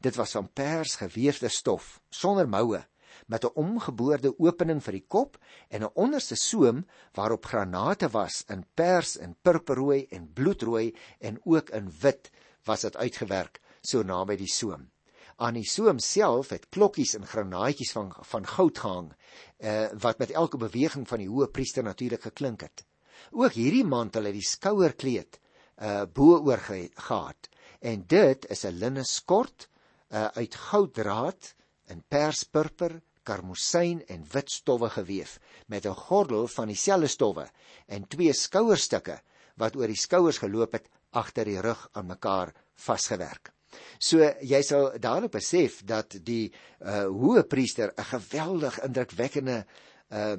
Dit 0.00 0.16
was 0.16 0.32
van 0.32 0.48
pers 0.52 0.96
geweefde 0.96 1.48
stof 1.48 2.00
sonder 2.10 2.48
moue 2.48 2.84
met 3.32 3.44
'n 3.44 3.56
omgeboorde 3.64 4.34
opening 4.38 4.80
vir 4.84 4.92
die 4.98 5.06
kop 5.14 5.38
en 5.68 5.84
'n 5.84 5.94
onderste 6.04 6.36
soem 6.36 6.84
waarop 7.16 7.46
granate 7.46 8.08
was 8.08 8.44
in 8.48 8.64
pers 8.74 9.16
en 9.16 9.36
purperrooi 9.42 10.06
en 10.10 10.32
bloedrooi 10.32 10.94
en 11.18 11.40
ook 11.44 11.70
in 11.70 11.92
wit 12.00 12.30
was 12.64 12.80
dit 12.80 12.96
uitgewerk 12.96 13.60
so 13.80 14.02
naby 14.02 14.36
die 14.36 14.52
soem. 14.52 14.90
Aan 15.36 15.54
die 15.54 15.66
soem 15.66 15.98
self 15.98 16.48
het 16.48 16.68
klokkies 16.68 17.14
en 17.14 17.26
granaatjies 17.26 17.92
van 17.92 18.12
van 18.32 18.46
goud 18.46 18.78
gehang, 18.78 19.12
uh, 19.58 19.88
wat 20.04 20.18
met 20.18 20.30
elke 20.30 20.56
beweging 20.56 21.08
van 21.08 21.18
die 21.18 21.28
hoë 21.28 21.48
priester 21.50 21.82
natuurlik 21.82 22.22
geklink 22.22 22.60
het. 22.60 22.84
Ook 23.30 23.52
hierdie 23.52 23.84
mantel 23.84 24.24
het 24.24 24.34
die 24.34 24.48
skouerkleed 24.48 25.40
uh 25.82 26.04
bo 26.04 26.36
oor 26.44 26.58
ge 26.58 26.90
gehad 26.94 27.48
en 27.80 28.04
dit 28.06 28.46
is 28.50 28.64
'n 28.64 28.78
linne 28.78 29.04
skort 29.04 29.68
uh 30.10 30.26
uit 30.26 30.54
gouddraad 30.54 31.54
in 31.92 32.04
perspurper, 32.08 33.00
karmosyn 33.22 34.02
en 34.08 34.26
wit 34.32 34.50
stowwe 34.50 34.90
geweef 34.90 35.38
met 35.66 35.86
'n 35.86 35.94
gordel 36.06 36.46
van 36.48 36.68
dieselfde 36.68 37.08
stowwe 37.08 37.46
en 37.86 38.08
twee 38.08 38.32
skouerstukke 38.32 39.20
wat 39.56 39.76
oor 39.76 39.86
die 39.86 39.96
skouers 39.96 40.38
geloop 40.38 40.72
het 40.72 40.88
agter 41.10 41.44
die 41.44 41.60
rug 41.60 41.88
aan 41.92 42.06
mekaar 42.06 42.54
vasgewerk. 42.74 43.52
So 43.98 44.18
jy 44.42 44.62
sal 44.62 44.92
dadelik 45.00 45.32
besef 45.32 45.82
dat 45.84 46.16
die 46.24 46.52
uh 46.80 47.06
hoë 47.08 47.44
priester 47.48 47.92
'n 47.96 48.04
geweldig 48.04 48.80
indrukwekkende 48.84 49.64
uh 50.10 50.36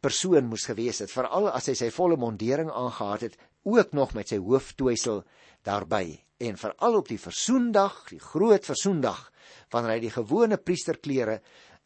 persoon 0.00 0.46
moes 0.46 0.68
gewees 0.70 1.00
het, 1.02 1.10
veral 1.10 1.48
as 1.50 1.66
hy 1.66 1.74
sy 1.74 1.90
volle 1.90 2.16
mondering 2.16 2.70
aangehad 2.70 3.20
het, 3.20 3.36
ook 3.66 3.92
nog 3.92 4.14
met 4.14 4.28
sy 4.28 4.38
hooftoesel 4.38 5.24
daarbey. 5.66 6.20
En 6.38 6.56
veral 6.56 6.94
op 6.94 7.08
die 7.08 7.18
versoendag, 7.18 8.08
die 8.08 8.20
groot 8.20 8.64
versoendag, 8.64 9.32
wanneer 9.70 9.96
hy 9.96 10.00
die 10.00 10.14
gewone 10.14 10.56
priesterklere 10.56 11.40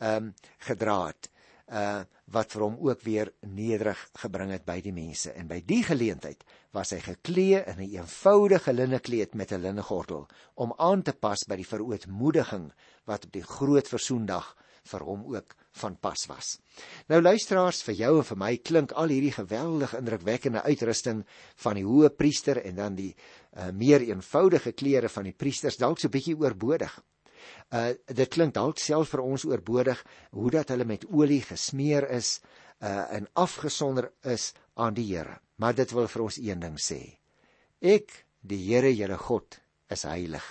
ehm 0.04 0.28
um, 0.28 0.34
gedra 0.68 0.98
het 1.06 1.30
uh 1.72 2.02
wat 2.34 2.54
vir 2.54 2.62
hom 2.64 2.76
ook 2.88 3.02
weer 3.04 3.28
nederig 3.46 4.00
gebring 4.16 4.50
het 4.54 4.64
by 4.64 4.78
die 4.80 4.92
mense 4.96 5.32
en 5.36 5.48
by 5.48 5.58
die 5.60 5.82
geleentheid 5.84 6.44
was 6.72 6.90
hy 6.94 7.00
geklee 7.04 7.60
in 7.60 7.80
'n 7.84 7.90
eenvoudige 7.96 8.72
linnekleed 8.72 9.34
met 9.34 9.52
'n 9.52 9.60
linnegordel 9.60 10.26
om 10.54 10.74
aan 10.76 11.02
te 11.02 11.12
pas 11.12 11.44
by 11.44 11.56
die 11.56 11.68
verootmoediging 11.68 12.72
wat 13.04 13.24
op 13.24 13.32
die 13.32 13.42
groot 13.42 13.88
versoendag 13.88 14.56
vir 14.84 15.00
hom 15.00 15.24
ook 15.34 15.54
van 15.80 15.96
pas 15.96 16.26
was. 16.26 16.58
Nou 17.08 17.20
luisteraars, 17.22 17.82
vir 17.82 17.94
jou 17.94 18.18
en 18.18 18.24
vir 18.24 18.36
my 18.36 18.56
klink 18.56 18.92
al 18.92 19.08
hierdie 19.08 19.32
geweldig 19.32 19.94
indrukwekkende 19.94 20.62
uitrusting 20.62 21.24
van 21.56 21.74
die 21.74 21.84
hoë 21.84 22.10
priester 22.16 22.60
en 22.62 22.74
dan 22.74 22.94
die 22.94 23.14
uh, 23.14 23.70
meer 23.72 24.00
eenvoudige 24.00 24.72
klere 24.72 25.08
van 25.08 25.24
die 25.24 25.36
priesters 25.36 25.76
dalk 25.76 25.98
so 25.98 26.08
bietjie 26.08 26.36
oorbodig. 26.36 27.00
Uh 27.70 27.92
dit 28.06 28.28
klink 28.28 28.54
dalk 28.54 28.78
self 28.78 29.14
vir 29.14 29.22
ons 29.24 29.44
oorbodig 29.44 30.04
hoe 30.30 30.50
dat 30.50 30.68
hulle 30.74 30.84
met 30.84 31.06
olie 31.10 31.42
gesmeer 31.42 32.08
is 32.10 32.40
uh 32.80 33.06
en 33.18 33.28
afgesonder 33.32 34.10
is 34.22 34.52
aan 34.74 34.94
die 34.94 35.06
Here. 35.12 35.38
Maar 35.56 35.74
dit 35.74 35.90
wil 35.94 36.08
vir 36.08 36.22
ons 36.22 36.38
een 36.38 36.60
ding 36.60 36.78
sê. 36.80 37.00
Ek, 37.80 38.10
die 38.40 38.60
Here, 38.66 38.90
julle 38.94 39.18
God, 39.18 39.60
is 39.90 40.02
heilig. 40.08 40.44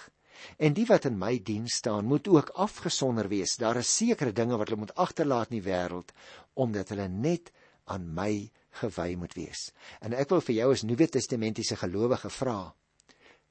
En 0.59 0.75
die 0.75 0.85
wat 0.89 1.05
in 1.07 1.17
my 1.19 1.37
diens 1.39 1.77
staan, 1.79 2.05
moet 2.05 2.27
ook 2.27 2.51
afgesonder 2.59 3.29
wees. 3.31 3.55
Daar 3.59 3.79
is 3.79 3.91
sekere 3.95 4.33
dinge 4.35 4.57
wat 4.59 4.69
hulle 4.69 4.83
moet 4.83 4.95
agterlaat 4.99 5.51
in 5.51 5.59
die 5.59 5.67
wêreld 5.67 6.11
omdat 6.53 6.91
hulle 6.93 7.07
net 7.09 7.49
aan 7.89 8.05
my 8.13 8.51
gewy 8.81 9.15
moet 9.19 9.33
wees. 9.37 9.71
En 10.01 10.13
ek 10.13 10.29
wil 10.33 10.43
vir 10.45 10.55
jou 10.59 10.69
as 10.75 10.83
Nuwe 10.85 11.07
Testamentiese 11.09 11.77
gelowige 11.79 12.29
vra, 12.33 12.73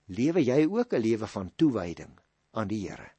lewe 0.06 0.42
jy 0.44 0.66
ook 0.66 0.94
'n 0.94 1.02
lewe 1.02 1.26
van 1.26 1.52
toewyding 1.56 2.14
aan 2.52 2.68
die 2.68 2.88
Here? 2.88 3.10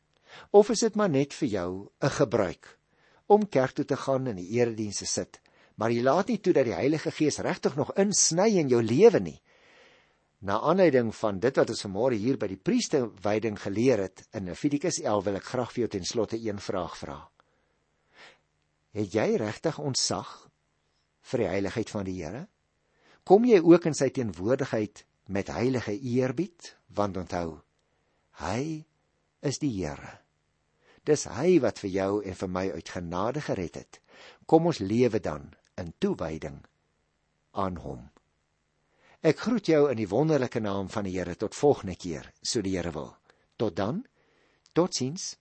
Of 0.51 0.69
is 0.69 0.83
dit 0.85 0.95
maar 0.95 1.09
net 1.09 1.33
vir 1.33 1.47
jou 1.47 1.89
'n 2.01 2.09
gebruik 2.09 2.77
om 3.25 3.47
kerk 3.49 3.71
toe 3.71 3.85
te 3.85 3.97
gaan 3.97 4.27
en 4.27 4.35
die 4.35 4.49
eredienste 4.59 5.05
sit, 5.05 5.41
maar 5.75 5.91
jy 5.91 6.01
laat 6.03 6.27
nie 6.27 6.39
toe 6.39 6.53
dat 6.53 6.65
die 6.65 6.75
Heilige 6.75 7.11
Gees 7.11 7.39
regtig 7.39 7.75
nog 7.75 7.93
insny 7.97 8.49
in 8.59 8.69
jou 8.69 8.81
lewe 8.83 9.19
nie? 9.19 9.41
Na 10.39 10.59
aanleiding 10.59 11.15
van 11.15 11.39
dit 11.39 11.55
wat 11.55 11.69
ons 11.69 11.85
vanmôre 11.85 12.17
hier 12.19 12.37
by 12.37 12.47
die 12.47 12.59
priesterwyding 12.59 13.59
geleer 13.59 14.01
het 14.03 14.25
in 14.35 14.45
Levitikus 14.45 14.99
11 14.99 15.23
wil 15.23 15.35
ek 15.35 15.43
graag 15.43 15.71
vir 15.71 15.81
jou 15.85 15.89
ten 15.95 16.05
slotte 16.05 16.37
een 16.37 16.59
vraag 16.59 16.97
vra. 16.97 17.29
Het 18.93 19.13
jy 19.13 19.37
regtig 19.39 19.79
ontsag 19.79 20.49
vir 21.31 21.45
die 21.45 21.47
heiligheid 21.47 21.89
van 21.89 22.05
die 22.05 22.17
Here? 22.19 22.47
Kom 23.23 23.45
jy 23.47 23.61
ook 23.63 23.87
in 23.87 23.95
sy 23.95 24.09
teenwoordigheid 24.11 25.05
met 25.31 25.47
heilige 25.47 25.95
eerbied? 25.95 26.75
Want 26.93 27.17
onthou, 27.17 27.61
hy 28.43 28.83
is 29.41 29.63
die 29.63 29.71
Here. 29.71 30.22
Dis 31.03 31.25
hy 31.27 31.59
wat 31.59 31.81
vir 31.83 31.91
jou 31.91 32.11
en 32.23 32.37
vir 32.39 32.49
my 32.49 32.65
uit 32.71 32.89
genade 32.89 33.43
gered 33.43 33.75
het. 33.75 33.99
Kom 34.47 34.69
ons 34.71 34.79
lewe 34.79 35.19
dan 35.19 35.51
in 35.77 35.93
toewyding 35.99 36.61
aan 37.51 37.77
hom. 37.83 38.07
Ek 39.23 39.39
groet 39.39 39.67
jou 39.67 39.85
in 39.91 39.99
die 39.99 40.09
wonderlike 40.09 40.59
naam 40.59 40.89
van 40.91 41.07
die 41.07 41.15
Here 41.15 41.35
tot 41.39 41.55
volgende 41.55 41.95
keer, 41.95 42.31
so 42.41 42.61
die 42.61 42.75
Here 42.75 42.91
wil. 42.91 43.13
Tot 43.55 43.75
dan. 43.75 44.03
Totsiens. 44.73 45.37